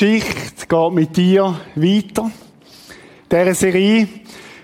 [0.00, 2.30] Geschichte geht mit dir weiter.
[3.30, 4.08] Dieser Serie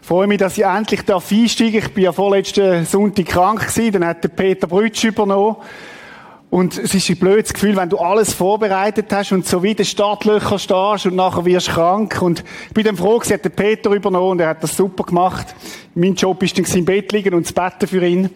[0.01, 1.31] ich freue mich, dass ich endlich einsteigen darf.
[1.31, 5.57] Ich war ja vorletzten Sonntag krank gewesen, dann hat der Peter Brütsch übernommen.
[6.49, 9.85] Und es ist ein blödes Gefühl, wenn du alles vorbereitet hast und so wie den
[9.85, 12.23] Startlöcher stehst und nachher wirst du krank.
[12.23, 15.55] Und ich bin dann froh, dass der Peter übernommen und er hat das super gemacht.
[15.95, 18.31] Mein Job ist dann im Bett liegen und zu beten für ihn.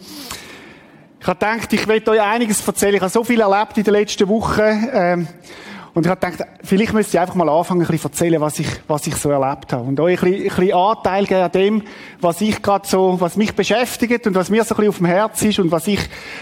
[1.19, 2.97] Ich habe gedacht, ich werde euch einiges erzählen.
[2.97, 4.91] Ich habe so viel erlebt in den letzten Wochen.
[4.93, 5.29] Ähm,
[5.93, 8.69] und ich habe gedacht, vielleicht müsste ich einfach mal anfangen, ein bisschen erzählen, was ich,
[8.87, 9.85] was ich so erlebt habe.
[9.85, 11.83] Und euch ein bisschen, ein bisschen Anteil geben an dem,
[12.21, 15.07] was ich gerade so, was mich beschäftigt und was mir so ein bisschen auf dem
[15.07, 16.01] Herz ist und was ich,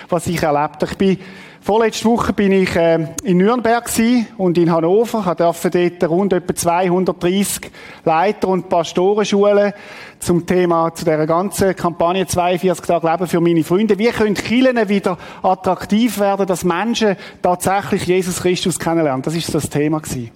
[0.09, 0.87] was ich erlebt habe.
[0.91, 1.19] Ich bin
[1.69, 3.91] Vorletzte Woche bin ich äh, in Nürnberg
[4.39, 5.23] und in Hannover.
[5.29, 7.71] Ich durfte dort rund etwa 230
[8.07, 9.75] Leiter und Pastorenschulen
[10.19, 13.99] zum Thema, zu dieser ganzen Kampagne 42 Tage Leben für meine Freunde.
[13.99, 19.21] Wie können Kirchen wieder attraktiv werden, dass Menschen tatsächlich Jesus Christus kennenlernen?
[19.21, 20.31] Das ist das Thema gewesen.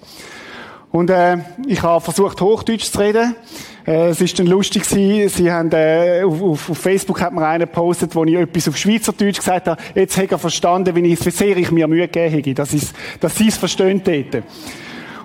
[0.93, 3.35] Und äh, ich habe versucht, Hochdeutsch zu reden.
[3.87, 5.29] Äh, es ist dann lustig gewesen.
[5.31, 9.39] Sie haben äh, auf, auf, Facebook hat mir einer gepostet, wo ich etwas auf Schweizerdeutsch
[9.39, 9.83] gesagt habe.
[9.95, 13.35] Jetzt hat er verstanden, wie, ich, wie sehr ich mir Mühe gegeben habe, dass, dass
[13.35, 14.43] sie es verstehen täten.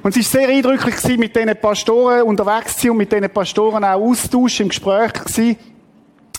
[0.03, 3.83] Und es war sehr eindrücklich gewesen, mit diesen Pastoren unterwegs zu und mit diesen Pastoren
[3.83, 5.57] auch Austausch im Gespräch gewesen.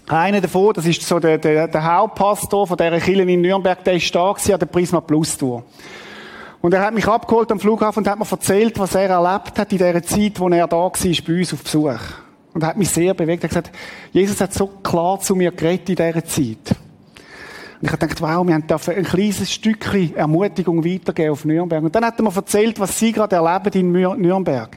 [0.06, 3.92] Einer davon, das ist so der, der, der Hauptpastor von dieser Kirche in Nürnberg, der
[3.92, 5.64] ist da gewesen an der Prisma Plus Tour.
[6.60, 9.72] Und er hat mich abgeholt am Flughafen und hat mir erzählt, was er erlebt hat
[9.72, 12.00] in der Zeit, wo er da war, bei uns auf Besuch.
[12.52, 13.44] Und er hat mich sehr bewegt.
[13.44, 13.70] Er hat gesagt,
[14.12, 16.76] Jesus hat so klar zu mir geredet in dieser Zeit.
[17.80, 21.84] Und ich habe gedacht, wow, wir haben ein kleines Stückchen Ermutigung weitergeben auf Nürnberg.
[21.84, 24.76] Und dann hat er mir erzählt, was sie gerade erleben in Nürnberg.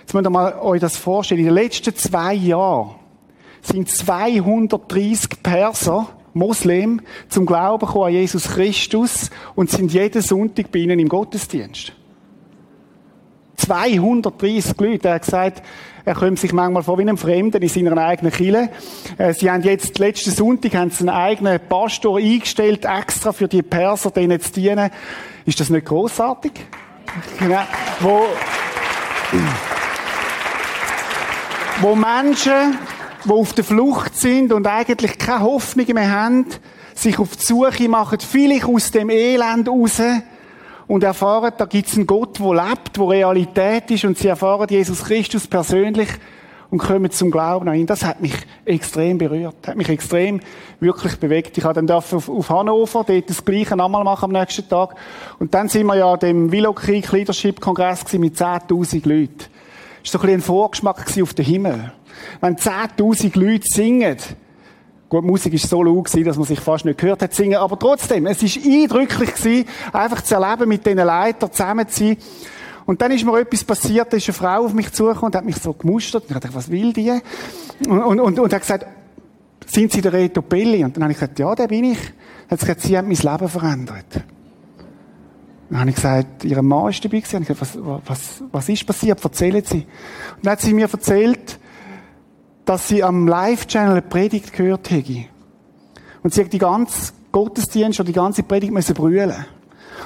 [0.00, 1.40] Jetzt müsst ihr mal euch das vorstellen.
[1.40, 2.94] In den letzten zwei Jahren
[3.60, 10.80] sind 230 Perser Moslem zum Glauben gekommen an Jesus Christus und sind jeden Sonntag bei
[10.80, 11.92] ihnen im Gottesdienst.
[13.56, 15.08] 230 Leute.
[15.08, 15.62] Er hat gesagt,
[16.04, 18.70] er kommt sich manchmal vor wie ein Fremder in seiner eigenen Kirche.
[19.18, 23.62] Äh, sie haben jetzt, letzten Sonntag, haben sie einen eigenen Pastor eingestellt, extra für die
[23.62, 24.90] Perser, denen zu dienen.
[25.46, 26.52] Ist das nicht großartig?
[27.38, 27.62] Genau.
[28.00, 28.22] Wo,
[31.80, 32.78] wo Menschen
[33.24, 36.46] die auf der Flucht sind und eigentlich keine Hoffnung mehr haben,
[36.94, 40.00] sich auf die Suche machen, vielleicht aus dem Elend raus
[40.86, 44.66] und erfahren, da gibt es einen Gott, der lebt, der Realität ist und sie erfahren
[44.68, 46.08] Jesus Christus persönlich
[46.72, 47.86] und kommen zum Glauben an ihn.
[47.86, 48.34] Das hat mich
[48.64, 50.40] extrem berührt, hat mich extrem
[50.80, 51.56] wirklich bewegt.
[51.58, 54.96] Ich dann auf, auf Hannover dort das Gleiche nochmal machen am nächsten Tag.
[55.38, 59.44] Und dann sind wir ja an dem Willow Creek Leadership Kongress mit 10.000 Leuten.
[60.02, 61.92] Das war so ein, bisschen ein Vorgeschmack auf den Himmel.
[62.40, 64.16] Wenn 10.000 Leute singen,
[65.12, 68.24] Gut, Musik war so laut, dass man sich fast nicht gehört hat singen, aber trotzdem,
[68.24, 72.16] es war eindrücklich gewesen, einfach zu erleben, mit diesen Leitern zusammen zu sein.
[72.86, 75.44] Und dann ist mir etwas passiert, da ist eine Frau auf mich zugekommen und hat
[75.44, 76.22] mich so gemustert.
[76.22, 77.12] Und ich dachte, was will die?
[77.86, 78.86] Und, und, und, und hat gesagt,
[79.66, 80.82] sind Sie der Reto Belli?
[80.82, 81.98] Und dann habe ich gesagt, ja, der bin ich.
[82.48, 84.24] Dann hat sie gesagt, Sie haben mein Leben verändert.
[85.68, 87.36] Dann habe ich gesagt, Ihr Mann ist dabei gewesen.
[87.36, 89.22] Und ich gesagt, was, was, was ist passiert?
[89.22, 89.86] Erzählen Sie.
[90.36, 91.58] Und dann hat sie mir erzählt,
[92.72, 95.26] dass sie am Live-Channel eine Predigt gehört hätte.
[96.22, 99.44] Und sie hat die ganze Gottesdienst oder die ganze Predigt müssen brüllen.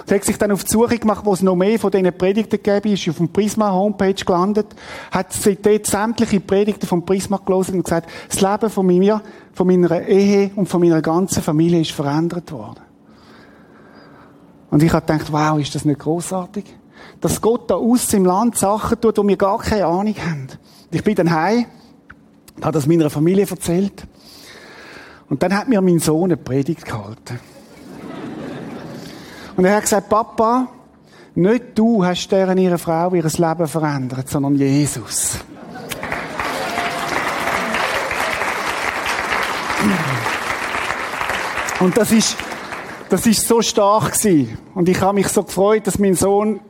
[0.05, 2.61] Sie hat sich dann auf die Suche gemacht, wo es noch mehr von diesen Predigten
[2.61, 4.67] gegeben ist, auf dem Prisma Homepage gelandet,
[5.13, 5.29] hat
[5.65, 9.23] dort sämtliche Predigten vom Prisma gelesen und gesagt, das Leben von mir,
[9.53, 12.81] von meiner Ehe und von meiner ganzen Familie ist verändert worden.
[14.73, 16.65] Und ich habe gedacht, wow, ist das nicht großartig?
[17.21, 20.49] Dass Gott da aus im Land Sachen tut, wo wir gar keine Ahnung haben.
[20.91, 21.67] Ich bin dann heim
[22.63, 24.07] hat das meiner Familie erzählt.
[25.29, 27.41] Und dann hat mir mein Sohn eine Predigt gehalten.
[29.57, 30.69] Und er hat gesagt, Papa,
[31.35, 35.39] nicht du hast deren ihre Frau ihr Leben verändert, sondern Jesus.
[41.81, 42.37] Und das ist,
[43.11, 44.59] das ist so stark gewesen.
[44.75, 46.61] Und ich habe mich so gefreut, dass mein Sohn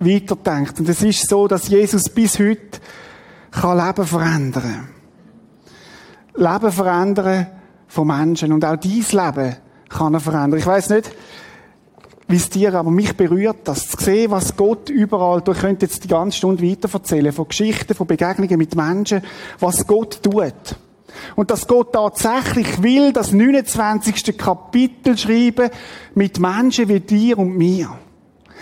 [0.00, 0.78] weiterdenkt.
[0.80, 2.80] Und es ist so, dass Jesus bis heute
[3.50, 4.93] kann Leben verändern kann.
[6.34, 7.46] Leben verändern
[7.86, 8.52] von Menschen.
[8.52, 9.56] Und auch dein Leben
[9.88, 10.58] kann er verändern.
[10.58, 11.10] Ich weiß nicht,
[12.26, 16.04] wie es dir, aber mich berührt das, zu sehen, was Gott überall, du könntest jetzt
[16.04, 19.22] die ganze Stunde weiter erzählen, von Geschichten, von Begegnungen mit Menschen,
[19.60, 20.76] was Gott tut.
[21.36, 24.36] Und dass Gott tatsächlich will, das 29.
[24.36, 25.70] Kapitel schreiben
[26.14, 27.90] mit Menschen wie dir und mir.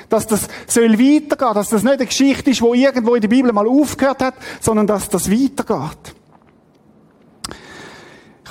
[0.09, 3.53] Dass das soll weitergehen, dass das nicht eine Geschichte ist, wo irgendwo in der Bibel
[3.53, 6.15] mal aufgehört hat, sondern dass das weitergeht.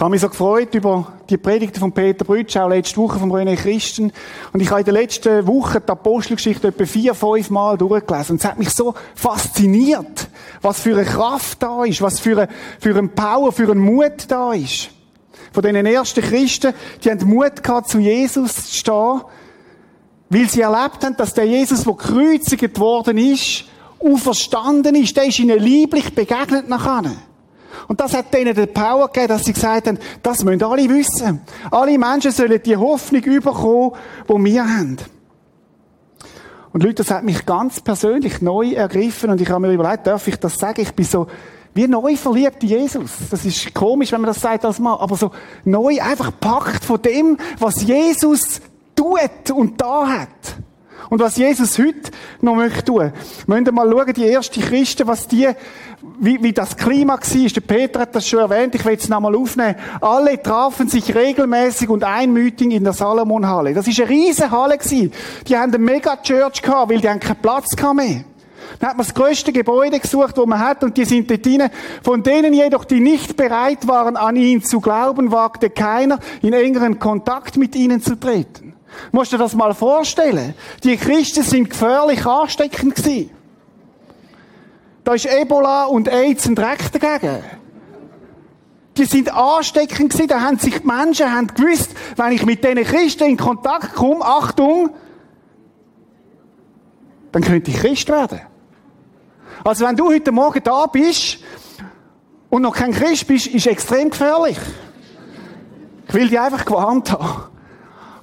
[0.02, 3.32] Ich habe mich so gefreut über die Predigten von Peter Brütsch, auch letzte Woche vom
[3.32, 4.12] René Christen.
[4.52, 8.32] Und ich habe in der letzten Woche die Apostelgeschichte etwa vier, fünf Mal durchgelesen.
[8.34, 10.28] Und es hat mich so fasziniert,
[10.64, 12.48] was für eine Kraft da ist, was für eine,
[12.80, 14.90] für ein Power, für einen Mut da ist.
[15.52, 19.22] Von den ersten Christen, die haben Mut gehabt, zu Jesus zu stehen,
[20.32, 23.66] weil sie erlebt haben, dass der Jesus, der gekreuzigt worden ist,
[24.00, 27.12] auferstanden ist, der ist ihnen lieblich begegnet nachher.
[27.92, 31.42] Und das hat denen die Power gegeben, dass sie gesagt haben, das müssen alle wissen.
[31.70, 33.92] Alle Menschen sollen die Hoffnung überkommen,
[34.30, 34.96] die wir haben.
[36.72, 40.26] Und Leute, das hat mich ganz persönlich neu ergriffen und ich habe mir überlegt, darf
[40.26, 40.80] ich das sagen?
[40.80, 41.28] Ich bin so
[41.74, 43.12] wie neu verliebt in Jesus.
[43.30, 45.32] Das ist komisch, wenn man das sagt als Mann, aber so
[45.66, 48.62] neu einfach packt von dem, was Jesus
[48.96, 50.56] tut und da hat.
[51.12, 52.10] Und was Jesus heute
[52.40, 53.12] noch möchte tun.
[53.46, 55.50] Wir müssen mal schauen, die ersten Christen, was die,
[56.22, 57.50] wie, wie das Klima war.
[57.50, 59.76] Der Peter hat das schon erwähnt, ich will es nochmal aufnehmen.
[60.00, 63.74] Alle trafen sich regelmäßig und einmütig in der Salomonhalle.
[63.74, 65.12] Das ist eine riesige Halle gewesen.
[65.50, 68.24] Die haben eine Mega-Church gehabt, weil die haben keinen Platz mehr.
[68.80, 71.64] Dann hat man das größte Gebäude gesucht, wo man hat, und die sind dort drin.
[72.04, 77.00] Von denen jedoch, die nicht bereit waren, an ihn zu glauben, wagte keiner, in engeren
[77.00, 78.71] Kontakt mit ihnen zu treten.
[79.12, 80.54] Musst du dir das mal vorstellen?
[80.84, 83.32] Die Christen sind gefährlich ansteckend gewesen.
[85.04, 87.44] Da ist Ebola und AIDS ein Dreck dagegen.
[88.98, 92.84] Die sind ansteckend gewesen, da haben sich die Menschen haben gewusst, wenn ich mit diesen
[92.84, 94.92] Christen in Kontakt komme, Achtung,
[97.32, 98.42] dann könnte ich Christ werden.
[99.64, 101.40] Also wenn du heute Morgen da bist
[102.50, 104.58] und noch kein Christ bist, ist extrem gefährlich.
[106.08, 107.51] Ich will dich einfach gewarnt haben.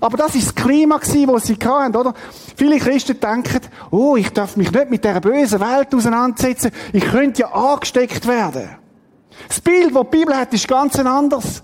[0.01, 2.15] Aber das ist das Klima das sie hatten, oder?
[2.57, 3.61] Viele Christen denken,
[3.91, 6.71] oh, ich darf mich nicht mit dieser bösen Welt auseinandersetzen.
[6.93, 8.69] Ich könnte ja angesteckt werden.
[9.49, 11.63] Das Bild, das die Bibel hat, ist ganz anders.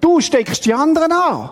[0.00, 1.50] Du steckst die anderen an.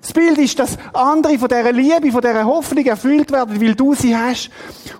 [0.00, 3.94] Das Bild ist, dass andere von dieser Liebe, von dieser Hoffnung erfüllt werden, weil du
[3.94, 4.50] sie hast.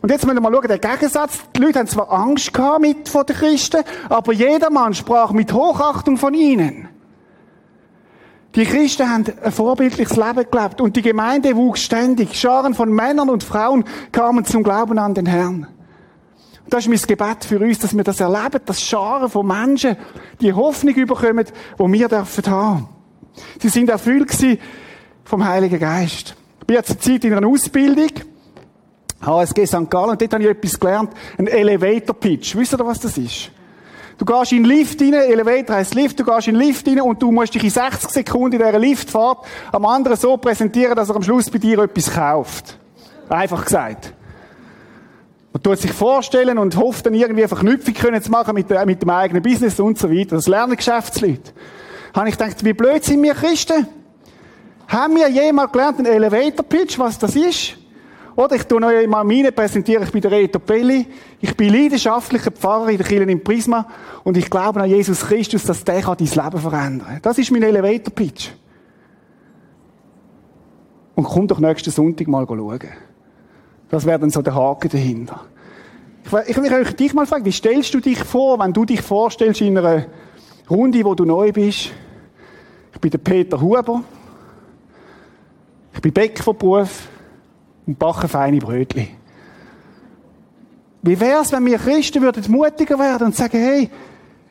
[0.00, 1.40] Und jetzt müssen wir mal schauen, der Gegensatz.
[1.54, 6.16] Die Leute haben zwar Angst gehabt mit, von den Christen, aber jedermann sprach mit Hochachtung
[6.16, 6.88] von ihnen.
[8.54, 12.38] Die Christen haben ein vorbildliches Leben gelebt und die Gemeinde wuchs ständig.
[12.38, 15.66] Scharen von Männern und Frauen kamen zum Glauben an den Herrn.
[16.64, 19.96] Und das ist mein Gebet für uns, dass wir das erleben, dass Scharen von Menschen
[20.40, 22.88] die Hoffnung überkommen, die wir dürfen haben.
[23.60, 24.30] Sie sind erfüllt
[25.24, 26.36] vom Heiligen Geist.
[26.60, 28.10] Ich bin jetzt Zeit in einer Ausbildung.
[29.20, 29.90] HSG St.
[29.90, 31.10] Gallen, und dort habe ich etwas gelernt.
[31.38, 32.54] Ein Elevator Pitch.
[32.54, 33.50] Wisst ihr, was das ist?
[34.16, 37.00] Du gehst in den Lift rein, Elevator heisst Lift, du gehst in den Lift rein
[37.00, 41.08] und du musst dich in 60 Sekunden in dieser Liftfahrt am anderen so präsentieren, dass
[41.08, 42.78] er am Schluss bei dir etwas kauft.
[43.28, 44.12] Einfach gesagt.
[45.52, 49.10] Man tut sich vorstellen und hofft dann irgendwie Verknüpfung können zu machen mit, mit dem
[49.10, 50.36] eigenen Business und so weiter.
[50.36, 51.52] Das lernen Geschäftsleute.
[52.14, 53.86] Habe ich gedacht, wie blöd sind wir Christen?
[54.88, 57.76] Haben wir jemals gelernt, einen Elevator Pitch, was das ist?
[58.36, 61.06] Oder ich tue euch mal meine präsentiere, ich bin der Reto Pelli.
[61.40, 63.86] Ich bin leidenschaftlicher Pfarrer in der Kirche im Prisma
[64.24, 67.20] und ich glaube an Jesus Christus, dass der kann dein Leben verändern.
[67.22, 68.50] Das ist mein Elevator Pitch.
[71.14, 72.80] Und komm doch nächsten Sonntag mal schauen.
[73.88, 75.42] Das wäre dann so der Haken dahinter.
[76.24, 79.60] Ich, will euch dich mal fragen, wie stellst du dich vor, wenn du dich vorstellst
[79.60, 80.06] in einer
[80.68, 81.90] Runde, wo du neu bist?
[82.92, 84.02] Ich bin der Peter Huber.
[85.92, 87.08] Ich bin Bäcker von Beruf
[87.86, 89.08] und backen feine Brötchen.
[91.02, 93.90] Wie wär's, wenn wir Christen würden mutiger werden und sagen, hey,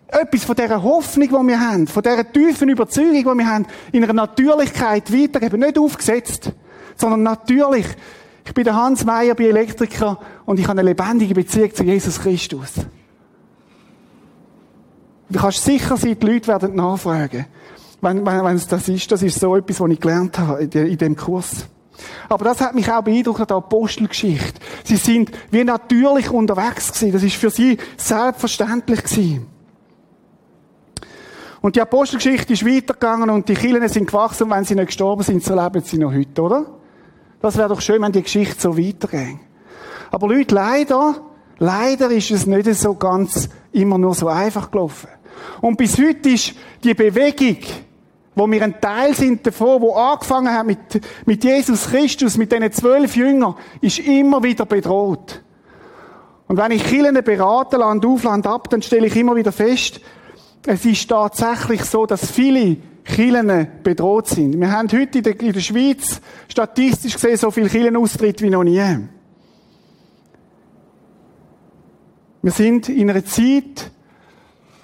[0.08, 4.04] etwas von dieser Hoffnung, die wir haben, von dieser tiefen Überzeugung, die wir haben, in
[4.04, 5.60] einer Natürlichkeit weitergeben.
[5.60, 6.52] Nicht aufgesetzt,
[6.96, 7.88] sondern natürlich.
[8.46, 12.20] Ich bin der Hans Meyer, bin Elektriker und ich habe eine lebendige Beziehung zu Jesus
[12.20, 12.74] Christus.
[15.30, 17.48] Du kannst sicher sein, die Leute werden nachfragen,
[18.02, 19.12] wenn, wenn, wenn es das ist.
[19.12, 21.68] Das ist so etwas, was ich gelernt habe in diesem Kurs.
[22.30, 24.60] Aber das hat mich auch beeindruckt an der Apostelgeschichte.
[24.84, 27.14] Sie sind wie natürlich unterwegs gewesen.
[27.14, 29.48] Das ist für sie selbstverständlich gewesen.
[31.62, 35.24] Und die Apostelgeschichte ist weitergegangen und die Kirchen sind gewachsen und wenn sie nicht gestorben
[35.24, 36.66] sind, so leben sie noch heute, oder?
[37.42, 39.38] Das wäre doch schön, wenn die Geschichte so weitergeht.
[40.12, 41.22] Aber Leute, leider,
[41.60, 45.08] leider ist es nicht so ganz immer nur so einfach gelaufen.
[45.62, 47.58] Und bis heute ist die Bewegung
[48.36, 50.80] wo wir ein Teil sind davon, wo angefangen hat mit,
[51.26, 55.42] mit Jesus Christus, mit diesen zwölf Jüngern, ist immer wieder bedroht.
[56.48, 60.02] Und wenn ich Kirchen berate, Land auf, Land ab, dann stelle ich immer wieder fest,
[60.66, 64.60] es ist tatsächlich so, dass viele Kirchen bedroht sind.
[64.60, 68.64] Wir haben heute in der, in der Schweiz statistisch gesehen so viele Kirchenaustritte wie noch
[68.64, 68.82] nie.
[72.42, 73.92] Wir sind in einer Zeit,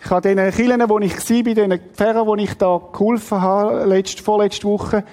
[0.01, 3.85] Ich habe den Kirchen, wo ich war, bei den Pfarrern, wo ich da geholfen habe,
[3.85, 5.03] letzte, vorletzte Woche,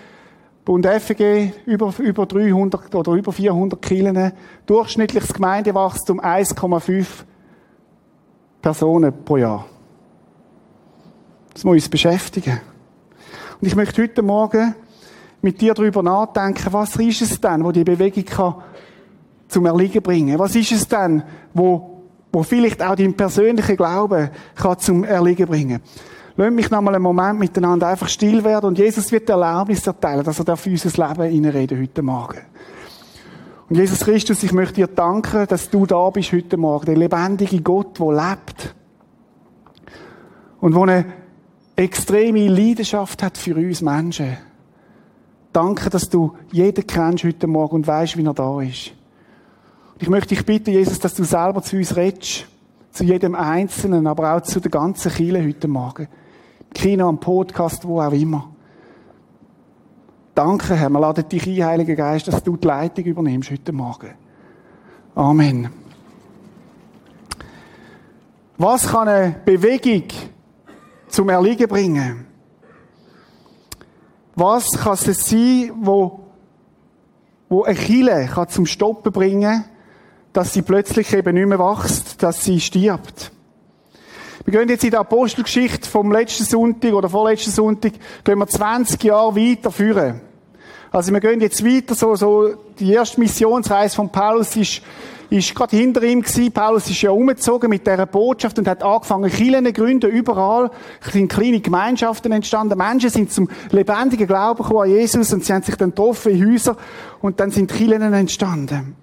[0.65, 4.33] Bund FG, über, über 300 oder über 400 Kirchen,
[4.67, 7.07] durchschnittliches Gemeindewachstum 1,5
[8.63, 9.65] Personen pro Jahr.
[11.53, 12.61] Das muss uns beschäftigen.
[13.61, 14.75] Und ich möchte heute Morgen
[15.41, 18.57] mit dir darüber nachdenken, was ist es denn, wo die Bewegung kann
[19.49, 20.39] zum Erliegen bringen?
[20.39, 21.23] Was ist es denn,
[21.55, 21.96] wo,
[22.37, 25.81] wo vielleicht auch dein persönlicher Glaube kann zum Erliegen bringen?
[26.37, 30.23] Lass mich noch mal einen Moment miteinander einfach still werden und Jesus wird Erlaubnis erteilen,
[30.23, 32.43] dass er für unser Leben reinreden heute Morgen.
[33.71, 37.63] Und Jesus Christus, ich möchte dir danken, dass du da bist heute Morgen, der lebendige
[37.63, 38.75] Gott, der lebt.
[40.61, 41.07] Und wo eine
[41.75, 44.37] extreme Leidenschaft hat für uns Menschen.
[45.55, 48.93] Danke, dass du jeden kennst heute Morgen und weißt, wie er da ist.
[49.97, 52.47] Und ich möchte dich bitten, Jesus, dass du selber zu uns redest.
[52.93, 56.07] Zu jedem Einzelnen, aber auch zu der ganzen Kirche heute Morgen.
[56.61, 58.51] Im Kino, am Podcast, wo auch immer.
[60.35, 60.91] Danke, Herr.
[60.91, 64.11] Wir laden dich ein, Heiliger Geist, dass du die Leitung übernimmst heute Morgen.
[65.15, 65.71] Amen.
[68.59, 70.09] Was kann eine Bewegung
[71.09, 72.27] zum Erliegen bringen?
[74.35, 76.21] Was kann es sein, wo,
[77.49, 79.65] wo eine Kille kann zum Stoppen bringen,
[80.37, 83.33] dass sie plötzlich eben nicht mehr wächst, dass sie stirbt?
[84.45, 89.03] Wir gehen jetzt in der Apostelgeschichte vom letzten Sonntag oder vorletzten Sonntag, gehen wir 20
[89.03, 90.21] Jahre weiter führen.
[90.93, 94.83] Also wir gehen jetzt weiter, so, so, die erste Missionsreise von Paulus ist
[95.29, 96.53] ist gerade hinter ihm gewesen.
[96.53, 100.71] Paulus ist ja umgezogen mit dieser Botschaft und hat angefangen, Kirchen zu gründen, überall.
[101.01, 102.79] Sind kleine Gemeinschaften entstanden.
[102.79, 106.53] Menschen sind zum lebendigen Glauben gekommen an Jesus und sie haben sich dann getroffen in
[106.53, 106.77] Häusern
[107.21, 108.95] und dann sind Kirchen entstanden.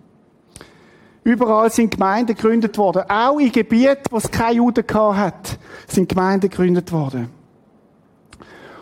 [1.23, 3.03] Überall sind Gemeinden gegründet worden.
[3.09, 7.29] Auch in Gebieten, wo es keine Juden hat, sind Gemeinden gegründet worden.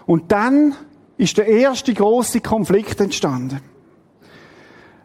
[0.05, 0.75] Und dann
[1.17, 3.61] ist der erste große Konflikt entstanden.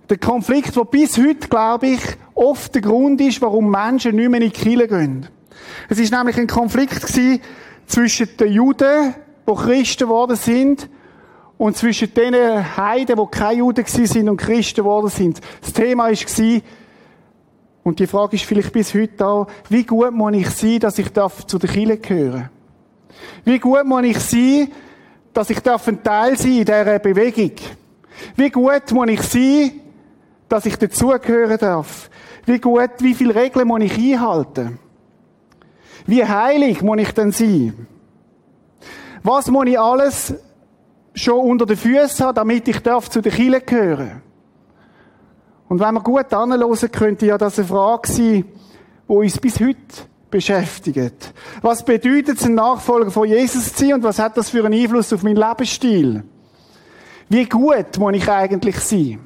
[0.09, 2.01] Der Konflikt, der bis heute, glaube ich,
[2.35, 5.29] oft der Grund ist, warum Menschen nicht mehr in die Kirche gehen.
[5.89, 7.07] Es ist nämlich ein Konflikt
[7.87, 9.15] zwischen den Juden,
[9.49, 10.89] die Christen geworden sind,
[11.59, 15.41] und zwischen den Heiden, die keine Juden sind und Christen geworden sind.
[15.63, 16.63] Das Thema war,
[17.87, 21.07] und die Frage ist vielleicht bis heute auch, wie gut muss ich sein, dass ich
[21.47, 22.51] zu der Kirche gehören
[23.45, 24.73] Wie gut muss ich sein,
[25.33, 27.53] dass ich ein Teil sein in dieser Bewegung?
[28.35, 29.73] Wie gut muss ich sein,
[30.49, 32.11] dass ich dazugehören darf.
[32.45, 34.81] Wie gut, wie viele Regeln muss ich einhalten?
[36.09, 37.87] Wie heilig muss ich denn sein?
[39.23, 40.35] Was muss ich alles
[41.15, 44.26] schon unter den Füßen haben, damit ich darf zu den Kirche gehören?
[45.69, 48.45] Und wenn wir gut anhören, könnte ja das eine Frage sein,
[49.09, 49.77] die uns bis heute
[50.31, 51.33] beschäftigt.
[51.63, 54.81] Was bedeutet es, ein Nachfolger von Jesus zu sein und was hat das für einen
[54.81, 56.25] Einfluss auf meinen Lebensstil?
[57.29, 59.21] Wie gut muss ich eigentlich sein?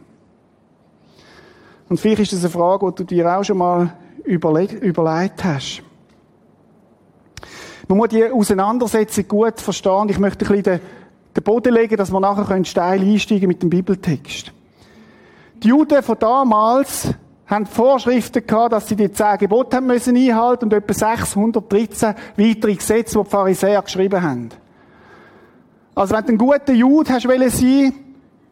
[1.88, 3.92] Und vielleicht ist das eine Frage, die du dir auch schon mal
[4.25, 5.82] überlegt hast.
[7.88, 10.09] Man muss die Auseinandersetzung gut verstehen.
[10.09, 10.80] Ich möchte ein bisschen
[11.37, 14.52] den, Boden legen, dass wir nachher steil einsteigen mit dem Bibeltext.
[15.62, 17.08] Die Juden von damals
[17.46, 22.74] haben Vorschriften gehabt, dass sie die zehn Gebote haben müssen einhalten und etwa 613 weitere
[22.74, 24.48] Gesetze, die die Pharisäer geschrieben haben.
[25.94, 27.92] Also wenn du ein guter Jude hast wollen sein,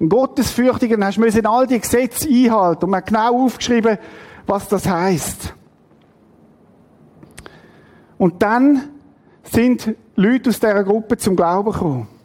[0.00, 2.84] ein Gottesfürchtiger, dann hast du all die Gesetze einhalten.
[2.84, 3.98] Und man hat genau aufgeschrieben,
[4.46, 5.54] was das heißt.
[8.18, 8.90] Und dann
[9.44, 12.17] sind Leute aus dieser Gruppe zum Glauben gekommen.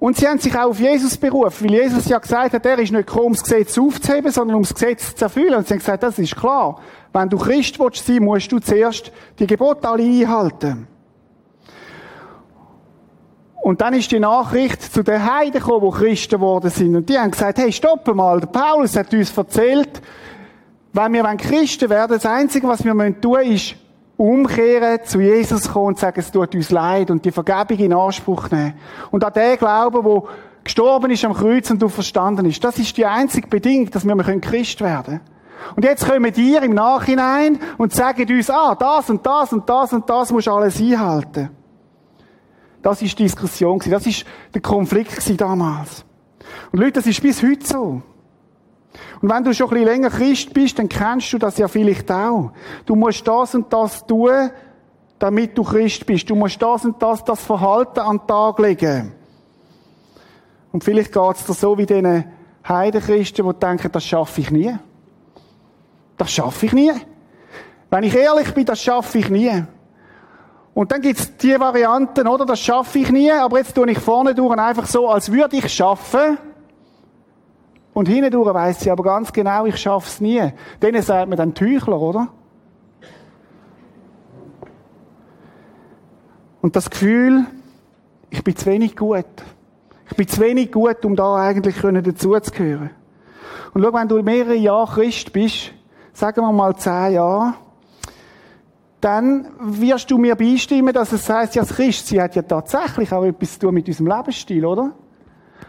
[0.00, 2.92] Und sie haben sich auch auf Jesus berufen, weil Jesus ja gesagt hat, er ist
[2.92, 5.54] nicht gekommen, um das Gesetz aufzuheben, sondern um das Gesetz zu erfüllen.
[5.54, 6.80] Und sie haben gesagt, das ist klar.
[7.12, 10.86] Wenn du Christ willst sein, musst du zuerst die Gebote alle einhalten.
[13.60, 16.94] Und dann ist die Nachricht zu den Heiden gekommen, die Christen geworden sind.
[16.94, 20.00] Und die haben gesagt, hey, stopp mal, der Paulus hat uns erzählt,
[20.92, 23.74] wenn wir Christen werden, das Einzige, was wir tun müssen, ist
[24.18, 28.50] umkehren, zu Jesus kommen und sagen, es tut uns leid und die Vergebung in Anspruch
[28.50, 28.74] nehmen.
[29.10, 30.28] Und an den Glauben, wo
[30.64, 32.62] gestorben ist am Kreuz und du verstanden ist.
[32.62, 35.20] Das ist die einzige Bedingung, dass wir Christ werden können.
[35.76, 39.92] Und jetzt kommen die im Nachhinein und sagen uns, ah, das und das und das
[39.92, 41.50] und das musst alles einhalten.
[42.82, 46.04] Das ist die Diskussion Das ist der Konflikt damals.
[46.72, 48.02] Und Leute, das ist bis heute so.
[49.20, 52.10] Und wenn du schon ein bisschen länger Christ bist, dann kennst du das ja vielleicht
[52.10, 52.52] auch.
[52.86, 54.50] Du musst das und das tun,
[55.18, 56.28] damit du Christ bist.
[56.30, 59.12] Du musst das und das, das Verhalten an den Tag legen.
[60.72, 62.24] Und vielleicht geht es dir so wie diesen
[62.66, 64.76] Heidenchristen, die denken, das schaffe ich nie.
[66.16, 66.92] Das schaffe ich nie.
[67.90, 69.64] Wenn ich ehrlich bin, das schaffe ich nie.
[70.74, 72.44] Und dann gibt's die Varianten, oder?
[72.44, 75.72] Das schaffe ich nie, aber jetzt tue ich vorne durch einfach so, als würde ich
[75.72, 76.38] schaffen.
[77.98, 80.52] Und hinten durch weiss sie aber ganz genau, ich schaff's nie.
[80.80, 82.28] Denen sagt man dann Tüchler, oder?
[86.60, 87.44] Und das Gefühl,
[88.30, 89.24] ich bin zu wenig gut.
[90.08, 92.90] Ich bin zu wenig gut, um da eigentlich dazuzugehören.
[93.74, 95.72] Und schau, wenn du mehrere Jahre Christ bist,
[96.12, 97.54] sagen wir mal zehn Jahre,
[99.00, 103.12] dann wirst du mir beistimmen, dass es heißt, ja, das Christ, sie hat ja tatsächlich
[103.12, 104.92] auch etwas zu tun mit unserem Lebensstil, oder?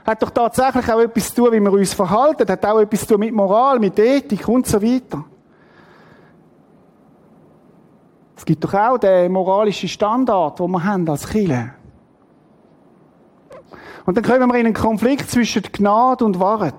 [0.05, 3.07] Hat doch tatsächlich auch etwas zu tun, wie wir uns verhalten, hat auch etwas zu
[3.07, 5.23] tun mit Moral, mit Ethik und so weiter.
[8.35, 11.73] Es gibt doch auch den moralischen Standard, den wir haben als Kirche.
[14.05, 16.73] Und dann kommen wir in einen Konflikt zwischen Gnade und Wahrheit.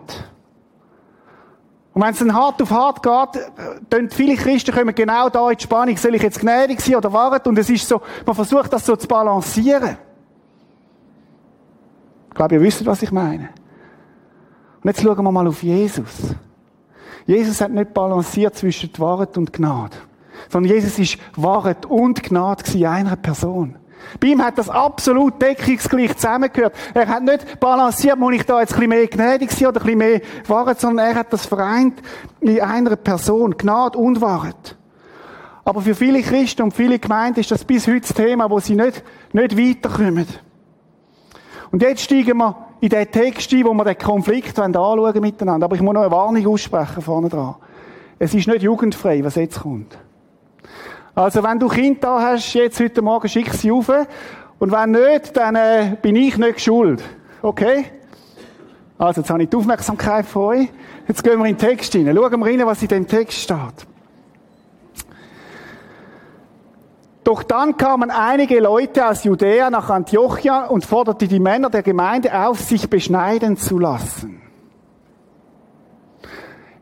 [1.92, 3.44] Und wenn es dann hart auf hart geht,
[3.90, 7.12] dann viele Christen kommen genau da in die Spannung, soll ich jetzt gnädig sein oder
[7.12, 7.48] warten?
[7.50, 9.98] Und es ist so, man versucht das so zu balancieren.
[12.30, 13.50] Ich glaube, ihr wisst, was ich meine.
[14.82, 16.34] Und jetzt schauen wir mal auf Jesus.
[17.26, 19.96] Jesus hat nicht balanciert zwischen Wahrheit und Gnade.
[20.48, 23.76] Sondern Jesus ist Wahrheit und Gnade in einer Person.
[24.18, 26.74] Bei ihm hat das absolut deckungsgleich zusammengehört.
[26.94, 29.84] Er hat nicht balanciert, muss ich da jetzt ein bisschen mehr gnädig sein oder ein
[29.84, 32.00] bisschen mehr Wahrheit, sondern er hat das vereint
[32.40, 33.56] in einer Person.
[33.58, 34.76] Gnade und Wahrheit.
[35.64, 38.74] Aber für viele Christen und viele Gemeinden ist das bis heute das Thema, wo sie
[38.74, 40.26] nicht, nicht weiterkommen.
[41.72, 45.66] Und jetzt steigen wir in den Text ein, wo wir den Konflikt anschauen miteinander.
[45.66, 47.56] Aber ich muss noch eine Warnung aussprechen vorne dran.
[48.18, 49.96] Es ist nicht jugendfrei, was jetzt kommt.
[51.14, 53.90] Also wenn du Kind da hast, jetzt heute Morgen schick sie rauf.
[54.58, 57.02] Und wenn nicht, dann äh, bin ich nicht schuld.
[57.42, 57.86] Okay?
[58.98, 60.68] Also jetzt habe ich die Aufmerksamkeit von euch.
[61.08, 62.14] Jetzt gehen wir in den Text hinein.
[62.14, 63.86] Schauen wir rein, was in dem Text steht.
[67.24, 72.34] Doch dann kamen einige Leute aus Judäa nach Antiochia und forderten die Männer der Gemeinde
[72.34, 74.40] auf, sich beschneiden zu lassen.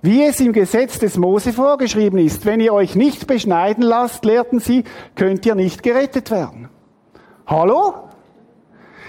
[0.01, 4.61] Wie es im Gesetz des Mose vorgeschrieben ist, wenn ihr euch nicht beschneiden lasst, lehrten
[4.61, 4.85] sie,
[5.17, 6.69] könnt ihr nicht gerettet werden.
[7.45, 7.95] Hallo?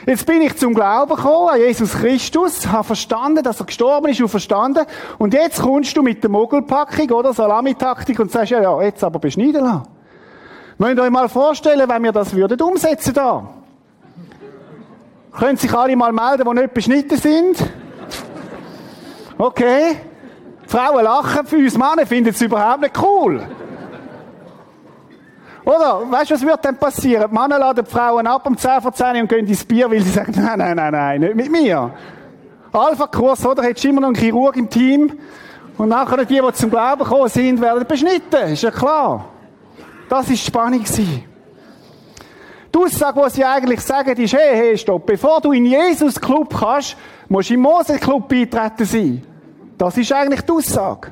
[0.08, 4.20] Jetzt bin ich zum Glauben gekommen an Jesus Christus, habe verstanden, dass er gestorben ist
[4.20, 4.86] und verstanden.
[5.20, 9.20] Und jetzt kommst du mit der Mogelpackung oder Salamitaktik und sagst, ja, ja, jetzt aber
[9.20, 9.99] beschneiden lassen.
[10.80, 13.46] Wollt ihr euch mal vorstellen, wenn wir das würden umsetzen da?
[15.38, 17.58] Können sich alle mal melden, die nicht beschnitten sind?
[19.38, 19.98] Okay.
[20.68, 23.46] Frauen lachen für uns Männer, finden es überhaupt nicht cool.
[25.66, 26.10] Oder?
[26.10, 27.30] Weißt du, was wird denn passieren?
[27.30, 30.00] Die Männer laden die Frauen ab um 10 vor 10 und gehen ins Bier, weil
[30.00, 31.92] sie sagen, nein, nein, nein, nein, nicht mit mir.
[32.72, 33.64] Alpha-Kurs, oder?
[33.64, 35.20] Hättest immer noch einen Chirurg im Team.
[35.78, 38.54] Und nachher die, die zum Glauben gekommen sind, werden beschnitten.
[38.54, 39.26] Ist ja klar.
[40.10, 40.84] Das war die Spannung.
[42.74, 45.06] Die Aussage, die sie eigentlich sagen, ist, hey, hey, stopp.
[45.06, 49.24] Bevor du in Jesus Club kannst, musst du im Mose Club beitreten sein.
[49.78, 51.12] Das ist eigentlich die Aussage.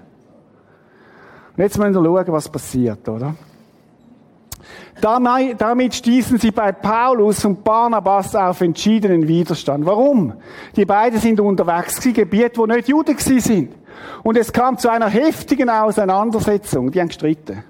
[1.55, 3.33] Und jetzt müssen wir schauen, was passiert, oder?
[4.99, 9.85] Damit stießen sie bei Paulus und Barnabas auf entschiedenen Widerstand.
[9.85, 10.33] Warum?
[10.75, 13.75] Die beiden sind unterwegs in Gebiet, wo nicht Juden sind.
[14.23, 16.91] Und es kam zu einer heftigen Auseinandersetzung.
[16.91, 17.63] Die haben gestritten.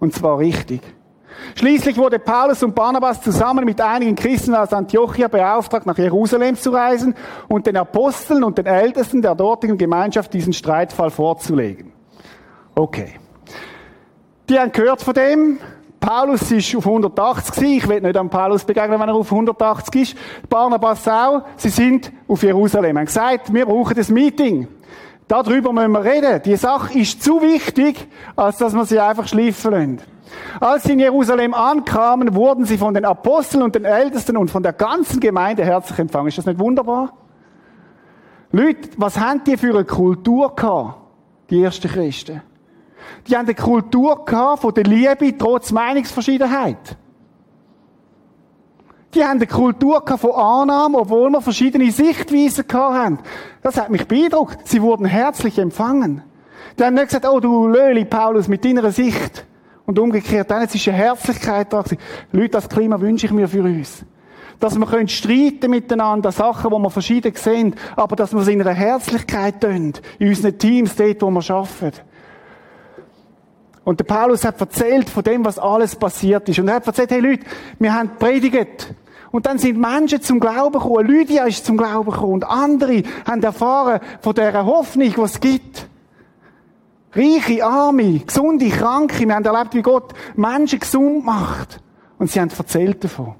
[0.00, 0.80] Und zwar richtig.
[1.54, 6.70] Schließlich wurde Paulus und Barnabas zusammen mit einigen Christen aus Antiochia beauftragt, nach Jerusalem zu
[6.70, 7.14] reisen
[7.48, 11.92] und den Aposteln und den Ältesten der dortigen Gemeinschaft diesen Streitfall vorzulegen.
[12.74, 13.14] Okay.
[14.48, 15.58] Die haben gehört von dem.
[16.00, 20.16] Paulus ist auf 180 Ich will nicht an Paulus begegnen, wenn er auf 180 ist.
[20.48, 21.42] Barnabas auch.
[21.56, 22.96] Sie sind auf Jerusalem.
[22.96, 24.66] Haben gesagt, wir brauchen das Meeting.
[25.30, 26.42] Darüber müssen wir reden.
[26.44, 30.00] Die Sache ist zu wichtig, als dass wir sie einfach schleifen lassen.
[30.58, 34.64] Als sie in Jerusalem ankamen, wurden sie von den Aposteln und den Ältesten und von
[34.64, 36.26] der ganzen Gemeinde herzlich empfangen.
[36.26, 37.12] Ist das nicht wunderbar?
[38.50, 40.96] Leute, was haben die für eine Kultur gehabt?
[41.48, 42.42] Die ersten Christen.
[43.28, 46.96] Die haben eine Kultur gehabt von der Liebe trotz Meinungsverschiedenheit.
[49.14, 53.18] Die haben eine Kultur von Annahme, obwohl wir verschiedene Sichtweisen haben.
[53.62, 54.68] Das hat mich beeindruckt.
[54.68, 56.22] Sie wurden herzlich empfangen.
[56.78, 59.44] Die haben nicht gesagt, oh du Löli, Paulus, mit deiner Sicht.
[59.84, 61.98] Und umgekehrt, dann ist eine Herzlichkeit da gewesen.
[62.30, 64.04] Leute, das Klima wünsche ich mir für uns.
[64.60, 68.60] Dass wir können streiten miteinander, Sachen, wo wir verschieden sehen, aber dass wir es in
[68.60, 69.94] einer Herzlichkeit tun.
[70.20, 72.00] In unseren Teams, dort, wo wir arbeiten.
[73.82, 76.58] Und der Paulus hat erzählt von dem, was alles passiert ist.
[76.60, 77.44] Und er hat erzählt, hey Leute,
[77.78, 78.94] wir haben predigt.
[79.30, 81.06] Und dann sind Menschen zum Glauben gekommen.
[81.06, 82.34] Lydia ist zum Glauben gekommen.
[82.34, 85.86] Und andere haben erfahren von dieser Hoffnung, die es gibt.
[87.12, 89.26] Reiche, Arme, gesunde, Kranke.
[89.26, 91.80] Wir haben erlebt, wie Gott Menschen gesund macht.
[92.18, 93.34] Und sie haben erzählt davon.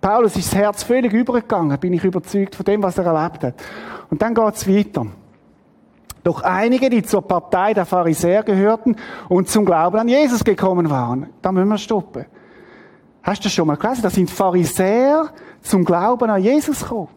[0.00, 3.54] Paulus ist das Herz völlig übergegangen, bin ich überzeugt von dem, was er erlebt hat.
[4.10, 5.06] Und dann geht's weiter.
[6.24, 8.96] Doch einige, die zur Partei der Pharisäer gehörten
[9.28, 12.26] und zum Glauben an Jesus gekommen waren, da müssen wir stoppen.
[13.22, 14.02] Hast du das schon mal gelesen?
[14.02, 15.30] Da sind Pharisäer
[15.62, 17.08] zum Glauben an Jesus gekommen.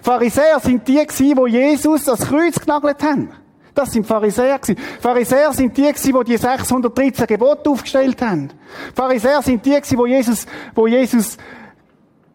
[0.00, 3.30] Pharisäer sind die gewesen, wo Jesus das Kreuz genagelt haben.
[3.74, 4.80] Das sind Pharisäer gewesen.
[5.00, 8.50] Pharisäer sind die gewesen, wo die 613 Gebote aufgestellt haben.
[8.94, 11.36] Pharisäer sind die gewesen, wo Jesus, wo Jesus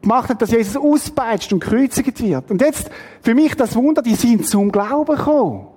[0.02, 2.52] gemacht hat, dass Jesus auspeitscht und gekreuzigt wird.
[2.52, 2.90] Und jetzt,
[3.22, 5.68] für mich das Wunder, die sind zum Glauben gekommen.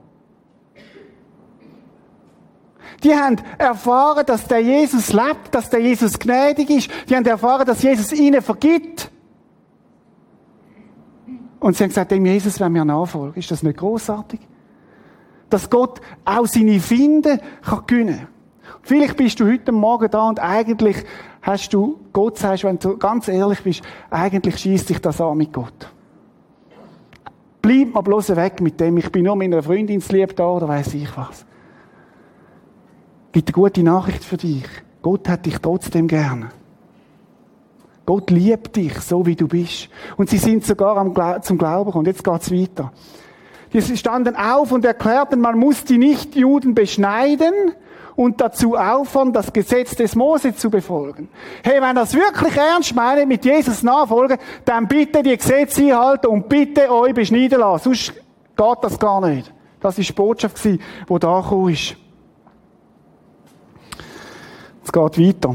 [3.02, 6.90] Die haben erfahren, dass der Jesus lebt, dass der Jesus gnädig ist.
[7.08, 9.10] Die haben erfahren, dass Jesus ihnen vergibt.
[11.60, 13.38] Und sie haben gesagt, dem Jesus wenn wir nachfolgen.
[13.38, 14.40] Ist das nicht großartig?
[15.48, 18.28] Dass Gott auch seine Finde kann gewinnen.
[18.82, 20.96] Vielleicht bist du heute Morgen da und eigentlich
[21.42, 25.52] hast du, Gott sagst, wenn du ganz ehrlich bist, eigentlich schießt dich das an mit
[25.52, 25.92] Gott.
[27.62, 30.94] Bleib mal bloß weg mit dem, ich bin nur meiner Freundin lieb da oder weiß
[30.94, 31.44] ich was.
[33.32, 34.64] Gibt eine gute Nachricht für dich.
[35.02, 36.50] Gott hat dich trotzdem gerne.
[38.04, 39.88] Gott liebt dich, so wie du bist.
[40.16, 42.06] Und sie sind sogar Gla zum Glauben gekommen.
[42.06, 42.92] Jetzt geht's weiter.
[43.72, 47.52] Sie standen auf und erklärten, man muss die Nichtjuden beschneiden
[48.16, 51.28] und dazu auffordern, das Gesetz des Mose zu befolgen.
[51.62, 56.48] Hey, wenn das wirklich ernst meint, mit Jesus nachfolgen, dann bitte die Gesetze einhalten und
[56.48, 57.84] bitte euch beschneiden lassen.
[57.84, 59.52] Sonst geht das gar nicht.
[59.80, 61.96] Das ist die Botschaft, die da gekommen ist.
[64.90, 65.54] Es geht weiter.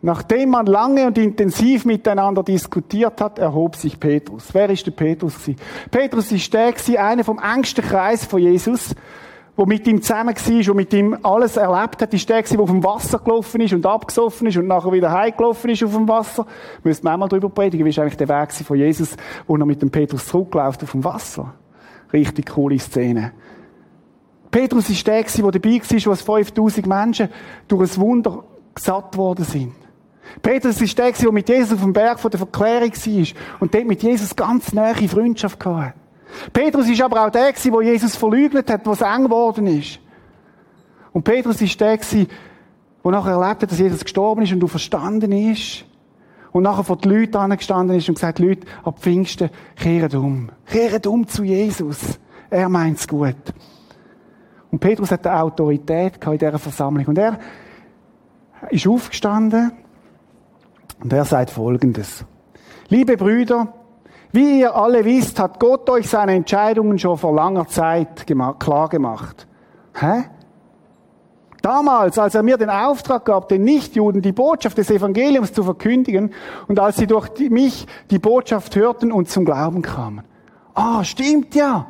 [0.00, 4.44] Nachdem man lange und intensiv miteinander diskutiert hat, erhob sich Petrus.
[4.52, 5.34] Wer ist der Petrus?
[5.90, 8.94] Petrus ist der, einer vom engsten Kreis von Jesus,
[9.56, 12.70] wo mit ihm zusammen war und mit ihm alles erlebt hat, ist der, der auf
[12.70, 16.46] dem Wasser gelaufen ist und abgesoffen ist und nachher wieder heimgelaufen ist auf dem Wasser.
[16.84, 19.16] Müssen wir einmal darüber predigen, wie ist eigentlich der Weg von Jesus,
[19.48, 21.54] wo er mit dem Petrus zurückläuft auf dem Wasser.
[22.12, 23.32] Richtig coole Szene.
[24.52, 27.28] Petrus ist der, der dabei war, wo es 5000 Menschen
[27.66, 28.44] durch ein Wunder
[28.78, 29.74] satt worden sind.
[30.42, 33.26] Petrus ist der, der mit Jesus auf dem Berg der Verklärung war
[33.60, 35.94] und dort mit Jesus ganz nahe Freundschaft hatte.
[36.52, 39.98] Petrus ist aber auch der, der Jesus verleugnet hat, was eng geworden ist.
[41.12, 42.26] Und Petrus ist der, der
[43.04, 45.84] nachher erlebt hat, dass Jesus gestorben ist und du verstanden ist.
[46.52, 50.50] Und nachher vor den Leuten angestanden ist und gesagt, Leute, ab Pfingsten, kehrt um.
[50.66, 52.18] Kehrt um zu Jesus.
[52.48, 53.36] Er meint's gut.
[54.70, 57.06] Und Petrus hat eine Autorität in dieser Versammlung.
[57.06, 57.38] Und er
[58.68, 59.72] ist aufgestanden
[61.02, 62.24] und er sagt Folgendes.
[62.88, 63.72] Liebe Brüder,
[64.32, 68.26] wie ihr alle wisst, hat Gott euch seine Entscheidungen schon vor langer Zeit
[68.58, 69.46] klar gemacht.
[69.94, 70.24] Hä?
[71.62, 76.32] Damals, als er mir den Auftrag gab, den Nichtjuden die Botschaft des Evangeliums zu verkündigen
[76.68, 80.24] und als sie durch mich die Botschaft hörten und zum Glauben kamen.
[80.74, 81.86] Ah, stimmt ja.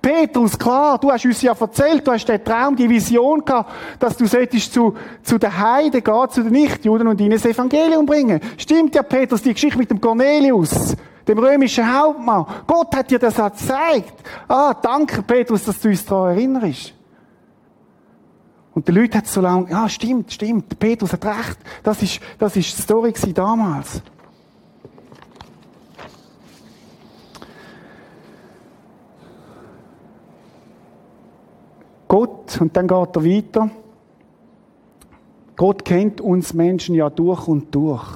[0.00, 4.16] Petrus, klar, du hast uns ja erzählt, du hast den Traum, die Vision gehabt, dass
[4.16, 8.40] du solltest zu, zu den Heiden gehen, zu den Nichtjuden und ihnen das Evangelium bringen.
[8.56, 10.96] Stimmt ja, Petrus, die Geschichte mit dem Cornelius,
[11.28, 12.46] dem römischen Hauptmann.
[12.66, 14.14] Gott hat dir das auch gezeigt.
[14.48, 16.94] Ah, danke, Petrus, dass du uns daran erinnerst.
[18.74, 21.58] Und die Leute hat so lange, ja, stimmt, stimmt, Petrus hat recht.
[21.82, 24.02] Das ist, das ist die Story damals.
[32.12, 33.70] Gott, und dann geht er weiter.
[35.56, 38.06] Gott kennt uns Menschen ja durch und durch.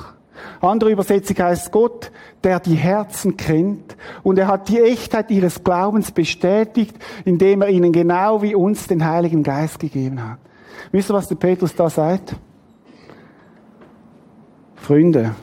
[0.61, 2.13] Andere Übersetzung heißt Gott,
[2.45, 7.91] der die Herzen kennt und er hat die Echtheit ihres Glaubens bestätigt, indem er ihnen
[7.91, 10.41] genau wie uns den Heiligen Geist gegeben hat.
[10.93, 12.37] Wisst ihr, was der Petrus da sagt?
[14.75, 15.35] Freunde,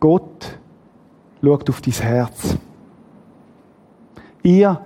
[0.00, 0.58] Gott
[1.40, 2.56] schaut auf dein Herz.
[4.42, 4.80] Ihr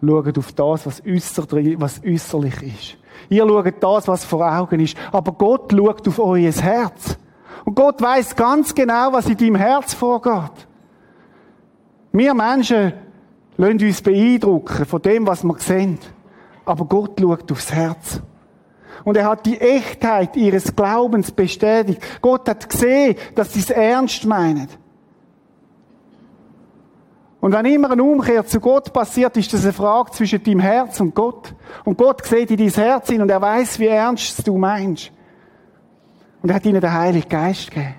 [0.00, 2.96] schaut auf das, was, äußerlich, ist.
[3.28, 4.96] Ihr schaut das, was vor Augen ist.
[5.12, 7.18] Aber Gott schaut auf euer Herz.
[7.64, 10.66] Und Gott weiß ganz genau, was in deinem Herz vorgeht.
[12.12, 12.92] Wir Menschen
[13.56, 15.98] lassen uns beeindrucken von dem, was wir sehen.
[16.64, 18.20] Aber Gott schaut aufs Herz.
[19.04, 22.00] Und er hat die Echtheit ihres Glaubens bestätigt.
[22.20, 24.68] Gott hat gesehen, dass sie es ernst meinen.
[27.46, 30.98] Und wenn immer eine Umkehr zu Gott passiert, ist das eine Frage zwischen deinem Herz
[30.98, 31.54] und Gott.
[31.84, 35.12] Und Gott sieht in dein Herz hin und er weiß, wie ernst du meinst.
[36.42, 37.94] Und er hat ihnen den Heiligen Geist gegeben.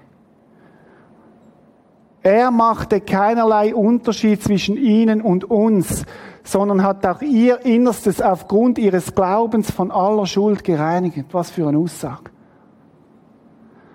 [2.24, 6.04] Er machte keinerlei Unterschied zwischen ihnen und uns,
[6.44, 11.24] sondern hat auch ihr Innerstes aufgrund ihres Glaubens von aller Schuld gereinigt.
[11.32, 12.32] Was für eine Aussage.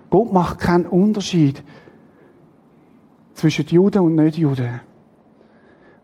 [0.09, 1.63] Gott macht keinen Unterschied
[3.35, 4.81] zwischen Juden und Nicht-Juden.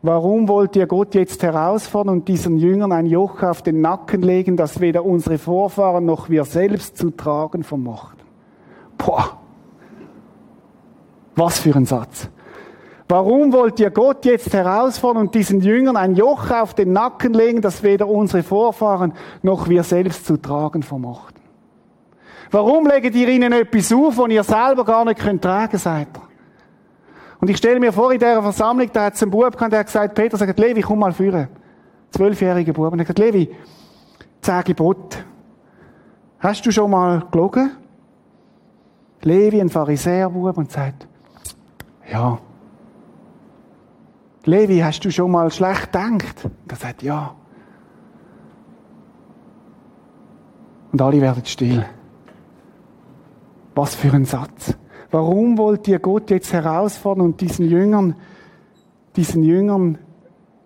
[0.01, 4.57] Warum wollt ihr Gott jetzt herausfordern und diesen Jüngern ein Joch auf den Nacken legen,
[4.57, 8.21] das weder unsere Vorfahren noch wir selbst zu tragen vermochten?
[8.97, 9.39] Boah.
[11.35, 12.29] Was für ein Satz.
[13.09, 17.63] Warum wollt ihr Gott jetzt herausfordern und diesen Jüngern ein Joch auf den Nacken legen,
[17.63, 21.41] das weder unsere Vorfahren noch wir selbst zu tragen vermochten?
[22.51, 26.28] Warum legt ihr ihnen etwas auf, was ihr selber gar nicht könnt tragen, seid ihr?
[27.41, 29.81] Und ich stelle mir vor, in dieser Versammlung, da hat es einen Bub gehabt, der
[29.81, 31.49] hat gesagt, Peter sagt, Levi, komm mal führen.
[32.11, 32.93] Zwölfjähriger Bub.
[32.93, 33.55] Und er gesagt, Levi,
[34.41, 35.19] zehn Gebote.
[36.41, 37.71] Hast du schon mal gelogen?
[39.23, 41.07] Levi, ein Pharisäerbub, und sagt,
[42.11, 42.39] ja.
[44.45, 46.45] Levi, hast du schon mal schlecht gedacht?
[46.45, 47.35] Und er sagt, ja.
[50.93, 51.85] Und alle werden still.
[53.75, 54.77] Was für ein Satz.
[55.11, 58.15] Warum wollt ihr Gott jetzt herausfordern und diesen Jüngern,
[59.17, 59.99] diesen Jüngern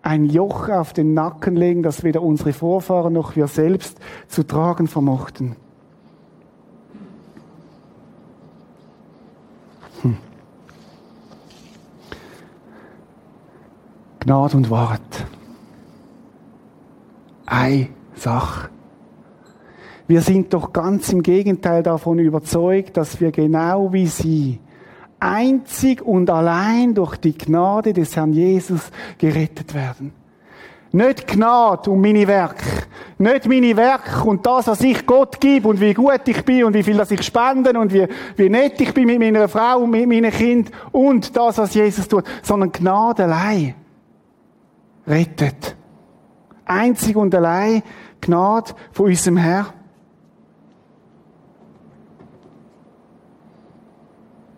[0.01, 4.87] ein Joch auf den Nacken legen, das weder unsere Vorfahren noch wir selbst zu tragen
[4.87, 5.55] vermochten?
[10.01, 10.17] Hm.
[14.19, 15.25] Gnade und Wahrheit.
[17.45, 18.72] Eine Sache.
[20.07, 24.59] Wir sind doch ganz im Gegenteil davon überzeugt, dass wir genau wie sie
[25.19, 30.11] einzig und allein durch die Gnade des Herrn Jesus gerettet werden.
[30.91, 32.65] Nicht Gnade um meine Werke.
[33.17, 36.73] Nicht meine Werke und das, was ich Gott gebe und wie gut ich bin und
[36.73, 39.89] wie viel das ich spende und wie, wie nett ich bin mit meiner Frau und
[39.89, 43.75] mit meinem Kind und das, was Jesus tut, sondern Gnade allein
[45.07, 45.75] rettet.
[46.65, 47.81] Einzig und allein
[48.21, 49.67] Gnade von unserem Herrn.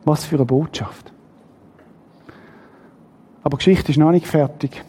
[0.06, 1.12] Was für eine Botschaft.
[3.44, 4.84] Aber Geschichte ist noch nicht fertig.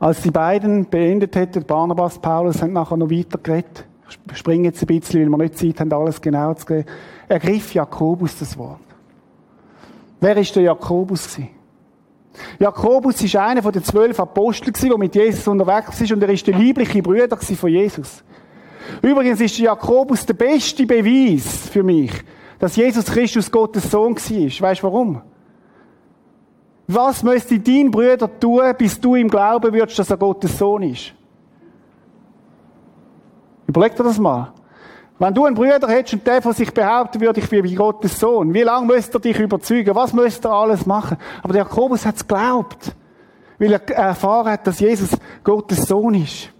[0.00, 3.84] Als die beiden beendet hätten, Barnabas und Paulus, haben nachher noch weiter geredet.
[4.08, 6.84] Ich springe jetzt ein bisschen, weil wir nicht Zeit haben, alles genau zu sehen.
[7.28, 8.80] Ergriff Jakobus das Wort.
[10.20, 11.50] Wer ist der Jakobus gewesen?
[12.58, 16.28] Jakobus ist einer von den zwölf Aposteln gewesen, der mit Jesus unterwegs ist und er
[16.28, 18.22] ist der liebliche Bruder von Jesus.
[19.02, 22.12] Übrigens ist Jakobus der beste Beweis für mich,
[22.58, 24.68] dass Jesus Christus Gottes Sohn war.
[24.68, 25.22] Weißt du warum?
[26.86, 31.12] Was müsste dein Bruder tun, bis du ihm glauben würdest, dass er Gottes Sohn ist?
[33.66, 34.52] Überleg dir das mal.
[35.18, 38.54] Wenn du einen Bruder hättest und der von sich behaupten würde, ich bin Gottes Sohn,
[38.54, 39.94] wie lange müsste er dich überzeugen?
[39.94, 41.18] Was müsste er alles machen?
[41.42, 42.94] Aber der Jakobus hat es geglaubt.
[43.58, 45.10] Weil er erfahren hat, dass Jesus
[45.42, 46.50] Gottes Sohn ist.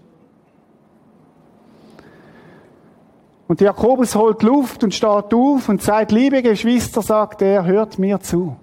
[3.49, 8.19] Und Jakobus holt Luft und steht auf und sagt, liebe Geschwister, sagt er, hört mir
[8.19, 8.55] zu.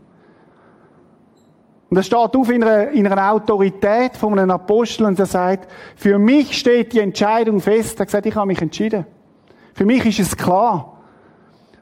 [1.91, 5.69] Und er steht auf in einer, in einer Autorität von einem Apostel und er sagt,
[5.97, 7.99] für mich steht die Entscheidung fest.
[7.99, 9.07] Er gesagt, ich habe mich entschieden.
[9.75, 10.99] Für mich ist es klar.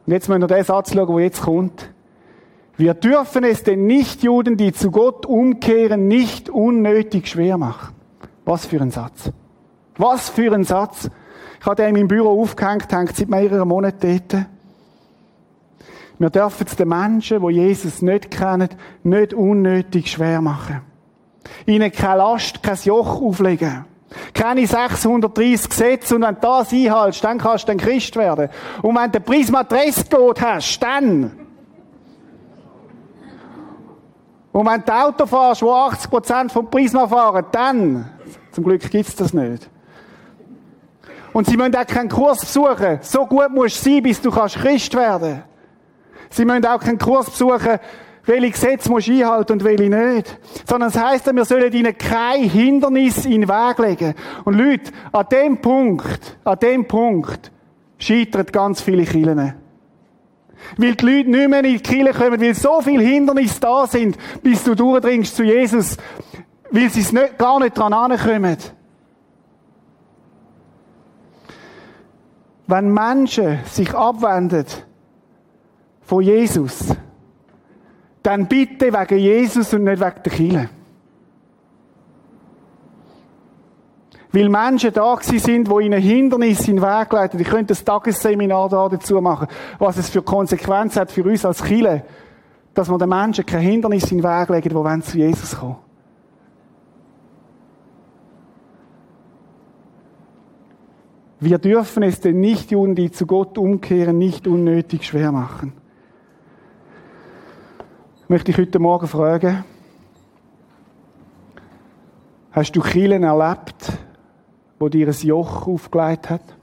[0.07, 1.93] Und jetzt müssen wir den Satz schauen, der jetzt kommt.
[2.79, 7.95] Wir dürfen es den Nichtjuden, die zu Gott umkehren, nicht unnötig schwer machen.
[8.47, 9.31] Was für ein Satz.
[9.99, 11.11] Was für ein Satz.
[11.61, 14.47] Ich habe den in meinem Büro aufgehängt, hängt seit mehreren Monaten dort.
[16.19, 18.69] Wir dürfen es den Menschen, die Jesus nicht kennen,
[19.03, 20.83] nicht unnötig schwer machen.
[21.67, 23.85] Ihnen keine Last, kein Joch auflegen.
[24.33, 28.49] Keine 630 Gesetze und wenn du das einhältst, dann kannst du ein Christ werden.
[28.83, 31.33] Und wenn du Prisma Dresscode hast, dann.
[34.53, 38.09] Und wenn du Auto fährst, wo 80% vom Prisma fahren, dann.
[38.53, 39.69] Zum Glück gibt's das nicht.
[41.35, 43.01] Und sie müssen auch keinen Kurs besuchen.
[43.03, 45.43] So gut musst du sein, bis du kannst Christ werden.
[46.31, 47.81] Sie müssen auch keinen Kurs besuchen,
[48.25, 50.39] welche Gesetze musst du einhalten und welche nicht.
[50.65, 54.15] Sondern es heisst, wir sollen ihnen kein Hindernis in den Weg legen.
[54.45, 57.51] Und Leute, an dem Punkt, an dem Punkt,
[57.99, 59.55] scheitern ganz viele Kirchen.
[60.77, 64.17] Weil die Leute nicht mehr in die Kirche kommen, weil so viele Hindernisse da sind,
[64.41, 65.97] bis du durchdringst zu Jesus,
[66.71, 68.57] weil sie es nicht, gar nicht dran ankommen.
[72.67, 74.67] Wenn Menschen sich abwenden
[76.03, 76.95] von Jesus,
[78.23, 80.71] dann bitte wegen Jesus und nicht wegen der Kirche.
[84.33, 87.39] Weil Menschen da sind, die ihnen Hindernisse in den Weg leiten.
[87.39, 89.47] Ich könnte ein Tagesseminar da dazu machen,
[89.79, 92.03] was es für Konsequenzen hat für uns als Kirche,
[92.73, 95.77] dass wir den Menschen kein Hindernis in den Weg legen, die zu Jesus kommen.
[101.45, 105.75] Wir dürfen es den Nichtjuden, die zu Gott umkehren, nicht unnötig schwer machen.
[108.23, 109.63] Ich möchte dich heute Morgen fragen,
[112.51, 113.93] hast du Kielen erlebt,
[114.79, 116.57] wo dir ein Joch aufgelegt hat?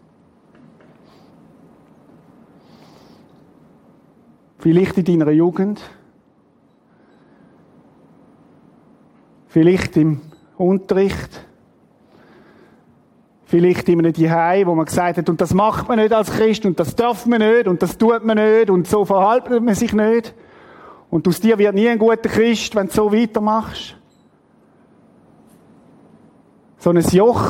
[4.57, 5.79] Vielleicht in deiner Jugend.
[9.45, 10.21] Vielleicht im
[10.57, 11.45] Unterricht.
[13.51, 16.65] Vielleicht in einem Zuhause, wo man gesagt hat, und das macht man nicht als Christ,
[16.65, 19.91] und das darf man nicht, und das tut man nicht, und so verhält man sich
[19.91, 20.33] nicht.
[21.09, 23.97] Und aus dir wird nie ein guter Christ, wenn du so weitermachst.
[26.77, 27.43] So ein Joch.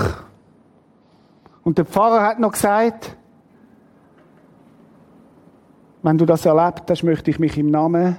[1.63, 3.15] Und der Pfarrer hat noch gesagt,
[6.01, 8.15] wenn du das erlebt hast, möchte ich mich im Namen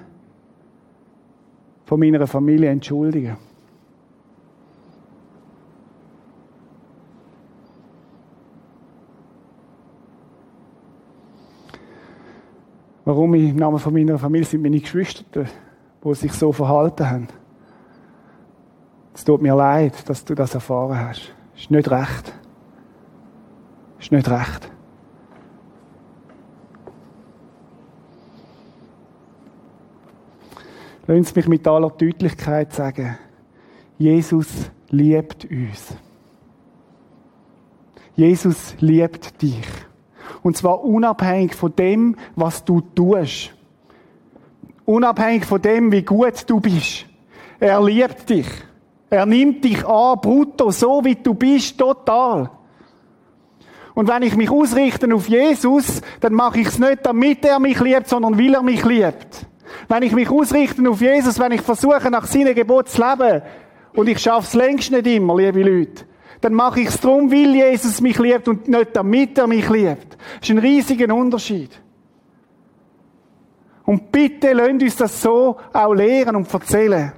[1.85, 3.39] von meiner Familie entschuldigen.
[13.05, 15.45] Warum ich im Namen von meiner Familie sind meine Geschwister,
[16.05, 17.29] die sich so verhalten haben.
[19.15, 21.33] Es tut mir leid, dass du das erfahren hast.
[21.57, 22.33] Ist nicht recht.
[23.99, 24.71] Ist nicht recht.
[31.07, 33.19] Lassen Sie mich mit aller Deutlichkeit sagen,
[33.99, 35.97] Jesus liebt uns.
[38.15, 39.67] Jesus liebt dich.
[40.43, 43.53] Und zwar unabhängig von dem, was du tust.
[44.85, 47.07] Unabhängig von dem, wie gut du bist.
[47.61, 48.49] Er liebt dich.
[49.11, 52.51] Er nimmt dich an, brutto, so wie du bist, total.
[53.95, 57.79] Und wenn ich mich ausrichte auf Jesus, dann mache ich es nicht, damit er mich
[57.81, 59.47] liebt, sondern weil er mich liebt.
[59.89, 63.43] Wenn ich mich ausrichte auf Jesus, wenn ich versuche, nach seinen Gebot zu leben,
[63.95, 66.05] und ich schaffe es längst nicht immer, liebe Leute,
[66.43, 70.17] dann mache ich es darum, weil Jesus mich liebt und nicht damit er mich liebt.
[70.41, 71.71] Das ist ein riesiger Unterschied.
[73.85, 77.13] Und bitte lasst uns das so auch lehren und erzählen.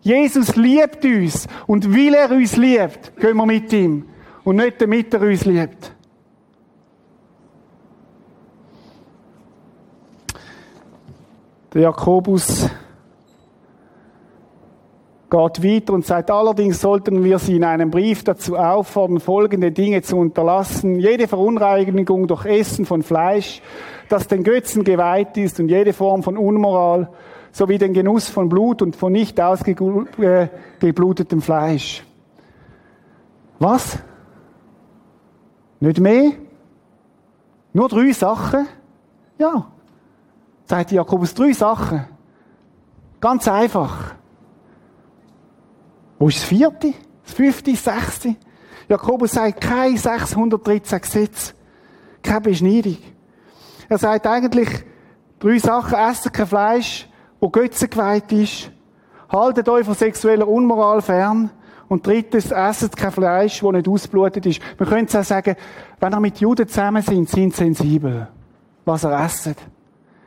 [0.00, 4.08] Jesus liebt uns und weil er uns liebt, gehen wir mit ihm
[4.44, 5.92] und nicht damit er uns liebt.
[11.74, 12.68] Der Jakobus
[15.30, 20.00] geht weiter und sagt, allerdings sollten wir sie in einem Brief dazu auffordern, folgende Dinge
[20.02, 20.98] zu unterlassen.
[20.98, 23.60] Jede Verunreinigung durch Essen von Fleisch,
[24.08, 27.10] das den Götzen geweiht ist und jede Form von Unmoral,
[27.52, 32.04] sowie den Genuss von Blut und von nicht ausgeblutetem Fleisch.
[33.58, 33.98] Was?
[35.80, 36.32] Nicht mehr?
[37.72, 38.66] Nur drei Sachen?
[39.36, 39.66] Ja.
[40.64, 42.06] Sagt Jakobus drei Sachen.
[43.20, 44.14] Ganz einfach.
[46.18, 46.94] Wo ist das vierte?
[47.24, 47.72] Das fünfte?
[47.72, 48.36] Das sechste?
[48.88, 51.54] Jakobus sagt, kein 613 Gesetz.
[52.22, 52.96] Keine Beschneidung.
[53.88, 54.68] Er sagt eigentlich
[55.38, 55.98] drei Sachen.
[55.98, 57.08] Essen kein Fleisch,
[57.40, 58.70] wo Götzen geweiht ist.
[59.30, 61.50] Haltet euch von sexueller Unmoral fern.
[61.88, 64.60] Und drittens, esset kein Fleisch, das nicht ausblutet ist.
[64.78, 65.56] Man könnte auch sagen,
[66.00, 68.28] wenn ihr mit Juden zusammen sind, sind sensibel,
[68.84, 69.56] was er esset.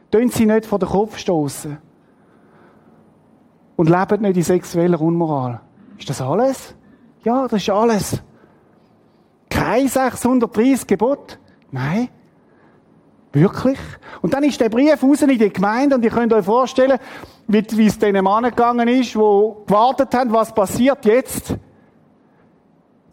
[0.10, 1.78] Tun sie nicht vor den Kopf stoßen.
[3.76, 5.62] Und lebt nicht in sexueller Unmoral.
[6.02, 6.74] Ist das alles?
[7.24, 8.24] Ja, das ist alles.
[9.52, 11.38] Kein 630 Gebot?
[11.70, 12.10] Nein.
[13.32, 13.78] Wirklich?
[14.24, 16.97] Und dann ist der Brief raus in die Gemeinde und ihr könnt euch vorstellen,
[17.47, 21.56] wie, wie es diesen Mann gegangen ist, wo gewartet haben, was passiert jetzt.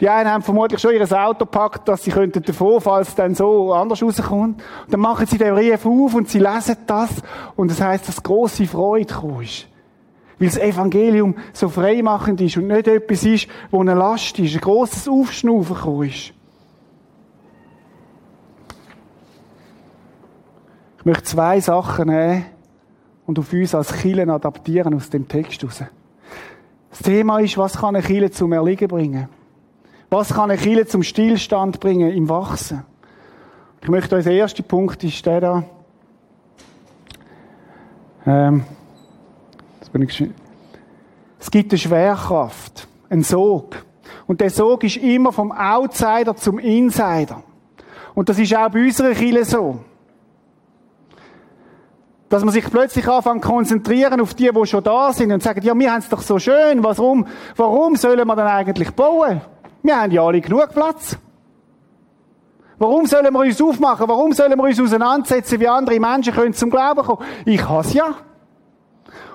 [0.01, 3.35] Die einen haben vermutlich schon ihr Auto gepackt, dass sie könnten davon, falls es dann
[3.35, 4.63] so anders rauskommt.
[4.87, 7.11] Und dann machen sie den Brief auf und sie lesen das
[7.55, 9.69] und das heißt, dass große Freude ist.
[10.39, 14.61] Weil das Evangelium so freimachend ist und nicht etwas ist, wo eine Last ist, ein
[14.61, 16.33] grosses Aufschnaufen gekommen ist.
[20.99, 22.47] Ich möchte zwei Sachen nehmen
[23.27, 25.85] und auf uns als Kielen adaptieren aus dem Text heraus.
[26.91, 29.29] Das Thema ist, was kann eine Kille zum Erliegen bringen?
[30.11, 32.85] Was kann eine Kille zum Stillstand bringen im Wachsen?
[33.83, 35.65] Ich möchte euch, der erste Punkt ist der da.
[38.27, 38.65] Ähm,
[41.41, 43.85] es gibt eine Schwerkraft, einen Sog.
[44.27, 47.43] Und der Sog ist immer vom Outsider zum Insider.
[48.15, 49.79] Und das ist auch bei unserer Kirche so.
[52.29, 55.75] Dass man sich plötzlich anfängt konzentrieren auf die, die schon da sind und sagen, ja,
[55.79, 57.27] wir haben es doch so schön, warum,
[57.57, 59.41] warum sollen wir dann eigentlich bauen?
[59.83, 61.17] Wir haben ja alle genug Platz.
[62.79, 64.09] Warum sollen wir uns aufmachen?
[64.09, 67.25] Warum sollen wir uns auseinandersetzen, wie andere Menschen können zum Glauben kommen?
[67.45, 68.15] Ich has ja.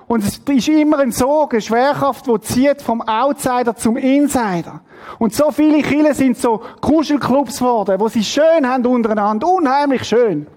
[0.08, 4.82] Und es ist immer ein Sog, eine Schwerkraft, die zieht vom Outsider zum Insider.
[5.20, 9.48] Und so viele Kinder sind so Kuschelclubs geworden, wo sie schön haben untereinander.
[9.48, 10.48] Unheimlich schön.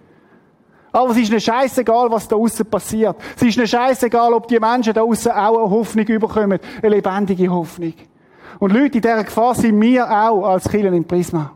[0.92, 3.16] Aber es ist eine scheißegal, was da außen passiert.
[3.36, 6.58] Es ist eine scheißegal, ob die Menschen da außen auch eine Hoffnung überkommen.
[6.82, 7.94] Eine lebendige Hoffnung.
[8.58, 11.52] Und Leute, in dieser Gefahr sind wir auch als Kinder im Prisma.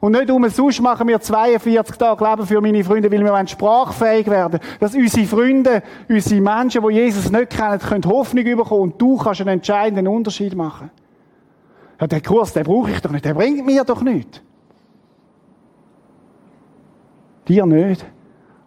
[0.00, 4.58] Und nicht umsonst machen wir 42 Tage Leben für meine Freunde, weil wir sprachfähig werden
[4.78, 9.42] Dass unsere Freunde, unsere Menschen, die Jesus nicht kennen, können Hoffnung bekommen und du kannst
[9.42, 10.90] einen entscheidenden Unterschied machen.
[12.00, 14.40] Ja, den Kurs, den brauche ich doch nicht, der bringt mir doch nichts.
[17.46, 18.06] Dir nicht,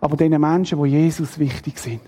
[0.01, 2.01] aber den Menschen, die Jesus wichtig sind.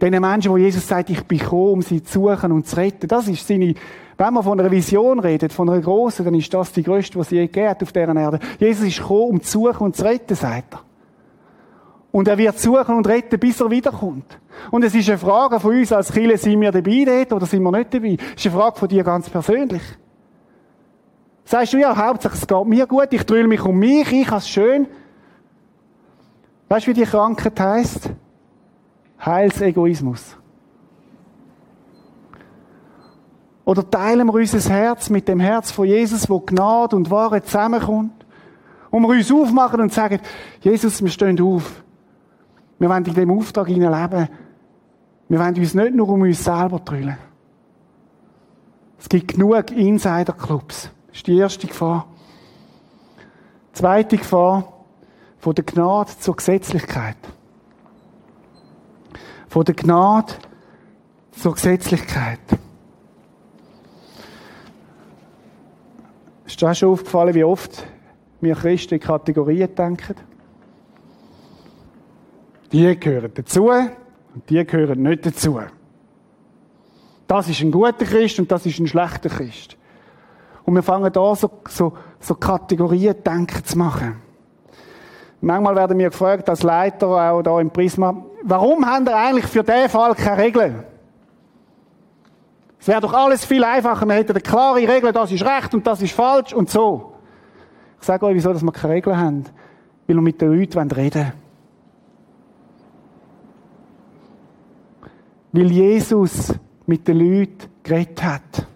[0.00, 3.06] Den Menschen, wo Jesus sagt, ich bin gekommen, um sie zu suchen und zu retten.
[3.06, 3.74] Das ist seine,
[4.16, 7.28] wenn man von einer Vision redet, von einer großen, dann ist das die größte, was
[7.28, 8.40] sie je gegeben hat auf dieser Erde.
[8.58, 10.80] Jesus ist gekommen, um zu suchen und zu retten, sagt er.
[12.12, 14.38] Und er wird suchen und retten, bis er wiederkommt.
[14.70, 17.62] Und es ist eine Frage von uns als Kirche, sind wir dabei dort oder sind
[17.62, 18.16] wir nicht dabei?
[18.36, 19.82] Es ist eine Frage von dir ganz persönlich.
[21.44, 24.38] Sagst du, ja, Hauptsache es geht mir gut, ich drülle mich um mich, ich habe
[24.38, 24.86] es schön.
[26.68, 28.10] Weißt du, wie die Krankheit heisst?
[29.24, 30.36] Heilsegoismus.
[33.64, 38.24] Oder teilen wir unser Herz mit dem Herz von Jesus, wo Gnade und Wahrheit zusammenkommt?
[38.90, 40.18] Und wir uns aufmachen und sagen,
[40.60, 41.84] Jesus, wir stehen auf.
[42.78, 44.28] Wir wollen in dem Auftrag leben.
[45.28, 47.16] Wir wollen uns nicht nur um uns selber drüllen.
[48.98, 50.90] Es gibt genug Insider-Clubs.
[51.06, 52.06] Das ist die erste Gefahr.
[53.72, 54.64] Zweite Gefahr,
[55.38, 57.16] von der Gnade zur Gesetzlichkeit.
[59.50, 60.32] Von der Gnade
[61.32, 62.38] zur Gesetzlichkeit.
[66.46, 67.84] Ist dir auch schon aufgefallen, wie oft
[68.40, 70.14] wir Christen in Kategorien denken?
[72.70, 75.58] Die gehören dazu und die gehören nicht dazu.
[77.26, 79.76] Das ist ein guter Christ und das ist ein schlechter Christ.
[80.64, 84.22] Und wir fangen da so, so, so Kategorien denken zu machen.
[85.40, 89.62] Manchmal werden wir gefragt, als Leiter auch da im Prisma, warum haben wir eigentlich für
[89.62, 90.84] diesen Fall keine Regeln?
[92.78, 95.86] Es wäre doch alles viel einfacher, wir hätten eine klare Regel, das ist recht und
[95.86, 97.12] das ist falsch und so.
[98.00, 99.44] Ich sage euch, wieso dass wir keine Regeln haben.
[100.06, 101.32] Weil wir mit den Leuten reden wollen.
[105.52, 106.54] Weil Jesus
[106.86, 108.66] mit den Leuten geredet hat.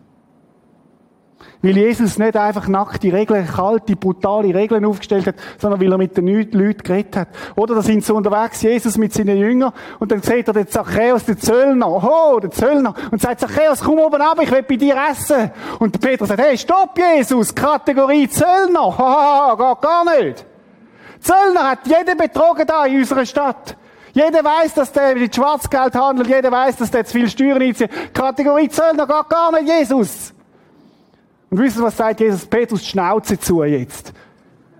[1.64, 6.14] Weil Jesus nicht einfach nackte Regeln, kalte, brutale Regeln aufgestellt hat, sondern weil er mit
[6.14, 7.28] den Leuten geredet hat.
[7.56, 11.24] Oder da sind so unterwegs, Jesus mit seinen Jüngern, und dann sieht er den Zachäus,
[11.24, 14.94] den Zöllner, oh, den Zöllner, und sagt, Zachäus, komm oben ab, ich will bei dir
[15.10, 15.52] essen.
[15.78, 20.44] Und Peter sagt, hey, stopp, Jesus, Kategorie Zöllner, haha, geht gar nicht.
[21.20, 23.74] Zöllner hat jeden betrogen da in unserer Stadt.
[24.12, 27.90] Jeder weiß, dass der mit Schwarzgeld handelt, jeder weiß, dass der zu viel Steuern einzieht.
[28.12, 30.34] Kategorie Zöllner geht gar nicht, Jesus.
[31.54, 32.46] Und wisst ihr, was sagt Jesus?
[32.46, 34.12] Petrus die Schnauze zu jetzt.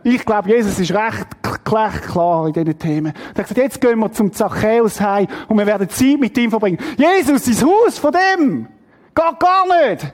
[0.02, 1.28] Ich glaube, Jesus ist recht
[1.62, 3.12] klar in diesen Themen.
[3.14, 6.50] Er hat gesagt, jetzt gehen wir zum Zachäus heim und wir werden Zeit mit ihm
[6.50, 6.78] verbringen.
[6.96, 8.66] Jesus, ins Haus von dem!
[9.14, 10.12] Geht gar nicht!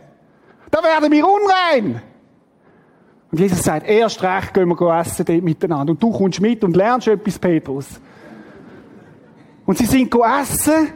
[0.71, 2.03] Da werden wir unrein!
[3.33, 5.93] Und Jesus sagt, erst recht gehen wir essen dort miteinander.
[5.93, 7.87] Und du kommst mit und lernst etwas, Petrus.
[9.65, 10.93] Und sie sind essen.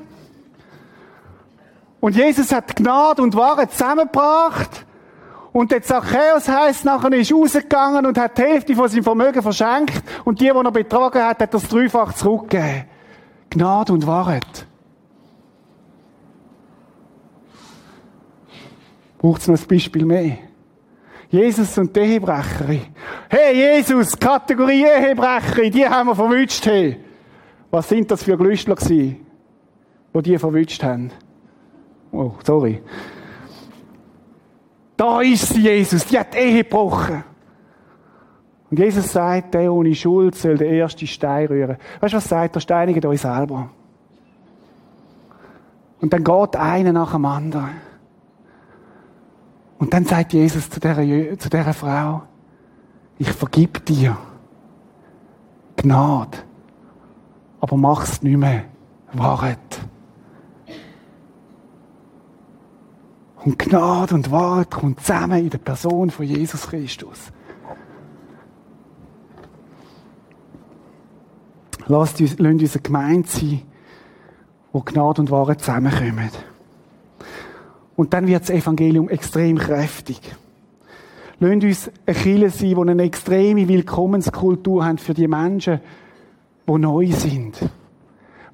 [2.00, 4.84] Und Jesus hat Gnade und Wahrheit zusammengebracht.
[5.54, 10.02] Und der Zachäus heisst nachher, ist rausgegangen und hat die Hälfte von seinem Vermögen verschenkt.
[10.24, 12.86] Und die, die er betrogen hat, hat das dreifach zurückgegeben.
[13.50, 14.66] Gnade und Wahrheit.
[19.16, 20.38] Braucht es noch ein Beispiel mehr?
[21.28, 22.86] Jesus und die Ehebrecherin.
[23.28, 26.66] Hey, Jesus, Kategorie Ehebrecherin, die haben wir verwünscht.
[26.66, 26.98] Hey.
[27.70, 29.24] Was sind das für Glüstler gewesen,
[30.16, 31.12] die die verwünscht haben?
[32.10, 32.82] Oh, sorry.
[34.96, 36.06] Da ist sie, Jesus.
[36.06, 37.24] Die hat Ehe gebrochen.
[38.70, 41.76] Und Jesus sagt, der ohne Schuld soll den ersten Stein rühren.
[42.00, 42.60] Weißt du, was sagt er?
[42.60, 43.70] Steinigt euch selber.
[46.00, 47.70] Und dann geht einer nach dem anderen.
[49.78, 51.02] Und dann sagt Jesus zu dieser,
[51.38, 52.22] zu dieser Frau,
[53.18, 54.16] ich vergib dir.
[55.76, 56.38] Gnade.
[57.60, 58.64] Aber mach's nicht mehr.
[59.12, 59.58] Wahrheit.
[63.44, 67.30] Und Gnade und Wahrheit kommt zusammen in der Person von Jesus Christus.
[71.86, 73.62] Lasst uns, lasst uns eine Gemeinde sein,
[74.72, 76.30] wo Gnade und Wahrheit zusammenkommen.
[77.96, 80.20] Und dann wird das Evangelium extrem kräftig.
[81.38, 85.80] Lasst uns eine Kirche sein, die eine extreme Willkommenskultur haben für die Menschen,
[86.66, 87.58] die neu sind.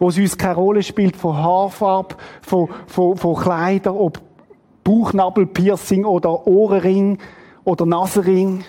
[0.00, 4.20] Wo es uns keine Rolle spielt von Haarfarbe, von, von, von Kleidern, ob
[4.84, 7.18] Bauchnabelpiercing oder Ohrenring
[7.64, 8.64] oder Nasenring.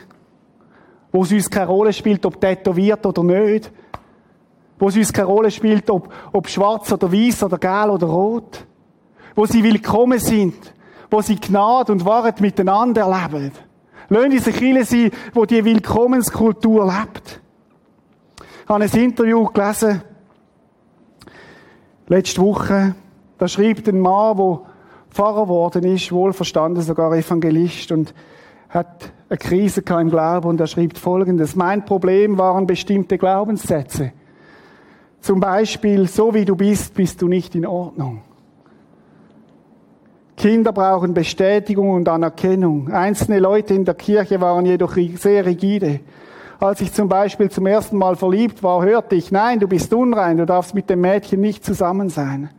[1.11, 3.71] Wo es uns keine Rolle spielt, ob tätowiert oder nicht.
[4.79, 8.65] Wo es uns keine Rolle spielt, ob, ob schwarz oder weiß oder gelb oder rot.
[9.35, 10.73] Wo sie willkommen sind.
[11.09, 13.51] Wo sie Gnade und Wahrheit miteinander erleben.
[14.11, 17.39] Lassen Sie Kirche sein, wo die Willkommenskultur lebt.
[18.63, 20.01] Ich habe ein Interview gelesen,
[22.07, 22.95] letzte Woche.
[23.37, 24.59] Da schreibt ein Mann, der
[25.11, 28.13] Pfarrer geworden ist, wohlverstanden sogar Evangelist und
[28.69, 31.55] hat eine Krise im Glauben und er schreibt Folgendes.
[31.55, 34.13] Mein Problem waren bestimmte Glaubenssätze.
[35.19, 38.21] Zum Beispiel, so wie du bist, bist du nicht in Ordnung.
[40.37, 42.91] Kinder brauchen Bestätigung und Anerkennung.
[42.91, 45.99] Einzelne Leute in der Kirche waren jedoch sehr rigide.
[46.59, 50.37] Als ich zum Beispiel zum ersten Mal verliebt war, hörte ich, nein, du bist unrein,
[50.37, 52.49] du darfst mit dem Mädchen nicht zusammen sein.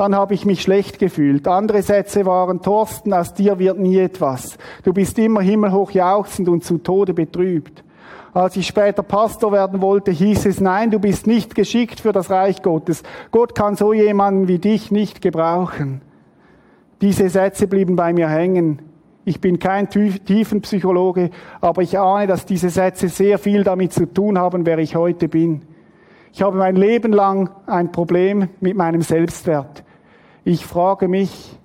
[0.00, 1.46] Dann habe ich mich schlecht gefühlt.
[1.46, 4.56] Andere Sätze waren, Thorsten, aus dir wird nie etwas.
[4.82, 7.84] Du bist immer himmelhoch jauchzend und zu Tode betrübt.
[8.32, 12.30] Als ich später Pastor werden wollte, hieß es, nein, du bist nicht geschickt für das
[12.30, 13.02] Reich Gottes.
[13.30, 16.00] Gott kann so jemanden wie dich nicht gebrauchen.
[17.02, 18.80] Diese Sätze blieben bei mir hängen.
[19.26, 21.28] Ich bin kein Tiefenpsychologe,
[21.60, 25.28] aber ich ahne, dass diese Sätze sehr viel damit zu tun haben, wer ich heute
[25.28, 25.60] bin.
[26.32, 29.84] Ich habe mein Leben lang ein Problem mit meinem Selbstwert.
[30.44, 31.58] Ich frage mich,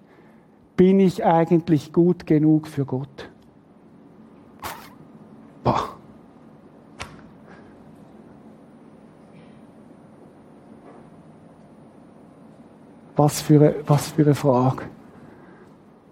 [0.76, 3.30] bin ich eigentlich gut genug für Gott?
[5.63, 5.89] Boah.
[13.15, 14.84] Was für eine, was für eine Frage.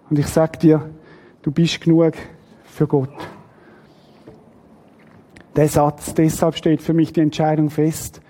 [0.08, 0.90] Und ich sage dir,
[1.42, 2.14] du bist genug
[2.64, 3.10] für Gott.
[5.54, 8.20] Der Satz, deshalb steht für mich die Entscheidung fest.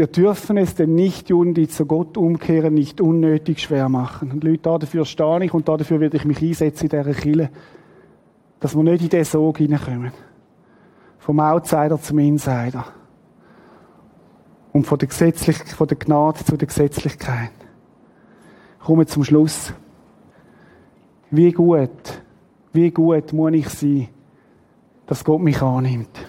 [0.00, 4.32] Wir dürfen es den Nichtjuden, die zu Gott umkehren, nicht unnötig schwer machen.
[4.32, 7.50] Und Leute, dafür stehe ich und dafür werde ich mich einsetzen in dieser Kille,
[8.60, 10.12] dass wir nicht in diesen Sog hineinkommen.
[11.18, 12.86] Vom Outsider zum Insider.
[14.72, 17.52] Und von der, Gesetzlich von der Gnade zu der Gesetzlichkeit.
[18.78, 19.74] Ich komme zum Schluss.
[21.30, 22.22] Wie gut,
[22.72, 24.08] wie gut muss ich sein,
[25.04, 26.26] dass Gott mich annimmt?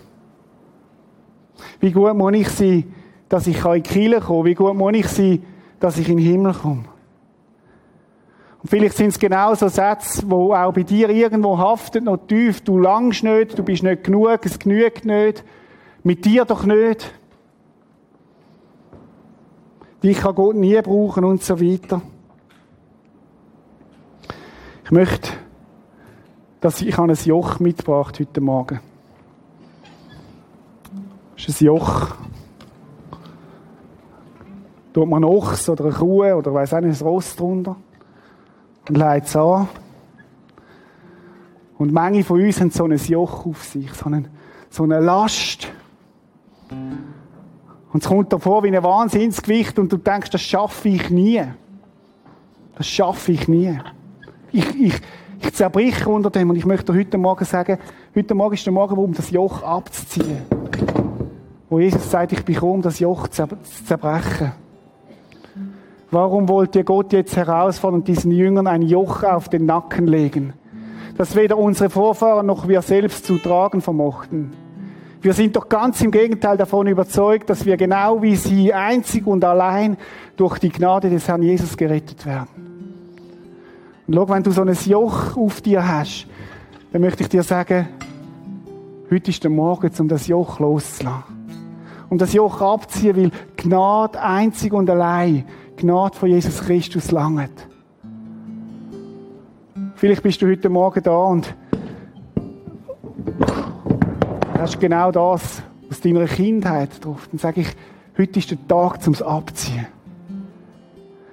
[1.79, 2.83] Wie gut muss ich sein,
[3.31, 4.49] dass ich in die Kirche komme?
[4.49, 5.41] Wie gut muss ich sein,
[5.79, 6.83] dass ich in den Himmel komme?
[8.61, 12.59] Und vielleicht sind es genau so Sätze, wo auch bei dir irgendwo haftet, noch tief.
[12.59, 15.45] Du langst nicht, du bist nicht genug, es genügt nicht.
[16.03, 17.09] Mit dir doch nicht.
[20.03, 22.01] Dich kann Gott nie brauchen und so weiter.
[24.83, 25.31] Ich möchte,
[26.59, 28.81] dass ich, ein Joch mitgebracht heute Morgen.
[31.37, 32.17] Das ist ein Joch.
[34.93, 37.75] Tut man einen Ochs oder eine Kuh oder weiss auch nicht, ein Ross drunter.
[38.87, 39.69] Und legt es an.
[41.77, 44.27] Und manche von uns haben so ein Joch auf sich, so, einen,
[44.69, 45.67] so eine Last.
[46.69, 51.43] Und es kommt davor wie ein Wahnsinnsgewicht und du denkst, das schaffe ich nie.
[52.75, 53.79] Das schaffe ich nie
[54.51, 55.01] ich, ich,
[55.41, 57.77] ich zerbreche unter dem und ich möchte heute Morgen sagen,
[58.15, 60.41] heute Morgen ist der Morgen, um das Joch abzuziehen.
[61.69, 63.47] Wo Jesus sagt, ich bekomme um das Joch zu
[63.85, 64.51] zerbrechen.
[66.13, 70.51] Warum wollte Gott jetzt herausfordern, diesen Jüngern ein Joch auf den Nacken legen,
[71.17, 74.51] das weder unsere Vorfahren noch wir selbst zu tragen vermochten?
[75.21, 79.45] Wir sind doch ganz im Gegenteil davon überzeugt, dass wir genau wie sie einzig und
[79.45, 79.95] allein
[80.35, 82.49] durch die Gnade des Herrn Jesus gerettet werden.
[84.05, 86.27] Und schau, wenn du so ein Joch auf dir hast,
[86.91, 87.87] dann möchte ich dir sagen,
[89.09, 91.23] heute ist der Morgen, um das Joch loszulassen.
[92.09, 95.45] Um das Joch abzuziehen, weil Gnade einzig und allein,
[95.81, 97.67] Gnade von Jesus Christus langt.
[99.95, 101.55] Vielleicht bist du heute Morgen da und
[104.59, 107.27] hast genau das aus deiner Kindheit drauf.
[107.31, 107.67] Dann sage ich,
[108.15, 109.87] heute ist der Tag zum Abziehen.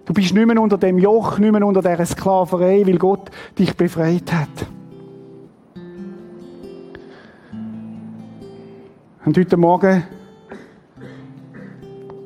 [0.06, 3.76] Du bist nicht mehr unter dem Joch, nicht mehr unter dieser Sklaverei, weil Gott dich
[3.76, 4.66] befreit hat.
[9.26, 10.04] Und heute Morgen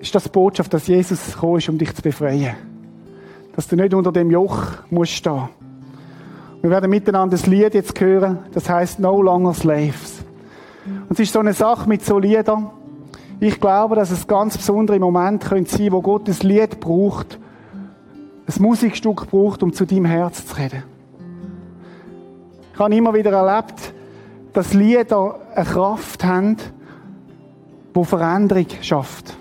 [0.03, 2.57] ist das Botschaft, dass Jesus gekommen ist, um dich zu befreien.
[3.55, 5.49] Dass du nicht unter dem Joch musst stehen.
[6.61, 10.25] Wir werden miteinander das Lied jetzt hören, das heißt No Longer Slaves.
[11.09, 12.71] Und es ist so eine Sache mit so Liedern.
[13.39, 17.39] Ich glaube, dass es ganz besondere Momente sein können wo Gott das Lied braucht,
[18.47, 20.83] ein Musikstück braucht, um zu deinem Herz zu reden.
[22.75, 23.95] Ich habe immer wieder erlebt,
[24.53, 26.57] dass Lieder eine Kraft haben,
[27.95, 29.37] die Veränderung schafft.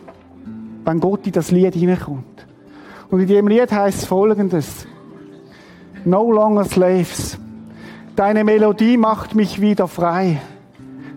[0.86, 2.46] Wenn Gott in das Lied hineinkommt.
[3.10, 4.88] Und in diesem Lied heißt folgendes.
[6.06, 7.38] No longer slaves.
[8.16, 10.42] Deine Melodie macht mich wieder frei.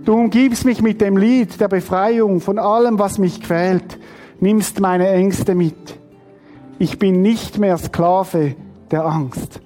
[0.04, 3.98] Du umgibst mich mit dem Lied der Befreiung von allem, was mich quält.
[4.40, 5.98] Nimmst meine Ängste mit.
[6.78, 8.56] Ich bin nicht mehr Sklave
[8.90, 9.60] der Angst.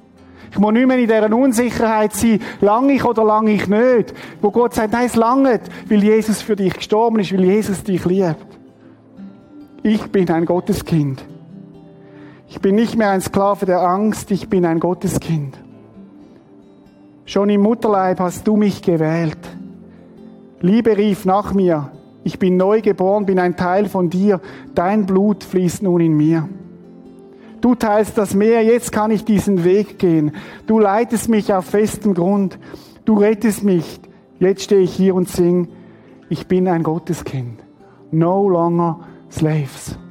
[0.51, 4.15] Ich muss nicht mehr in dieser Unsicherheit sein, lang ich oder lang ich nicht.
[4.41, 8.05] Wo Gott sagt, nein, es langt, weil Jesus für dich gestorben ist, weil Jesus dich
[8.05, 8.58] liebt.
[9.85, 11.24] Ich bin ein Gotteskind.
[12.49, 15.57] Ich bin nicht mehr ein Sklave der Angst, ich bin ein Gotteskind.
[17.26, 19.39] Schon im Mutterleib hast du mich gewählt.
[20.61, 21.93] Liebe rief nach mir.
[22.24, 24.41] Ich bin neu geboren, bin ein Teil von dir.
[24.74, 26.49] Dein Blut fließt nun in mir.
[27.61, 30.33] Du teilst das Meer, jetzt kann ich diesen Weg gehen.
[30.66, 32.59] Du leitest mich auf festem Grund.
[33.05, 34.01] Du rettest mich.
[34.41, 35.68] Jetzt stehe ich hier und sing.
[36.29, 37.61] Ich bin ein Gotteskind.
[38.11, 39.01] No longer
[39.31, 40.08] slaves.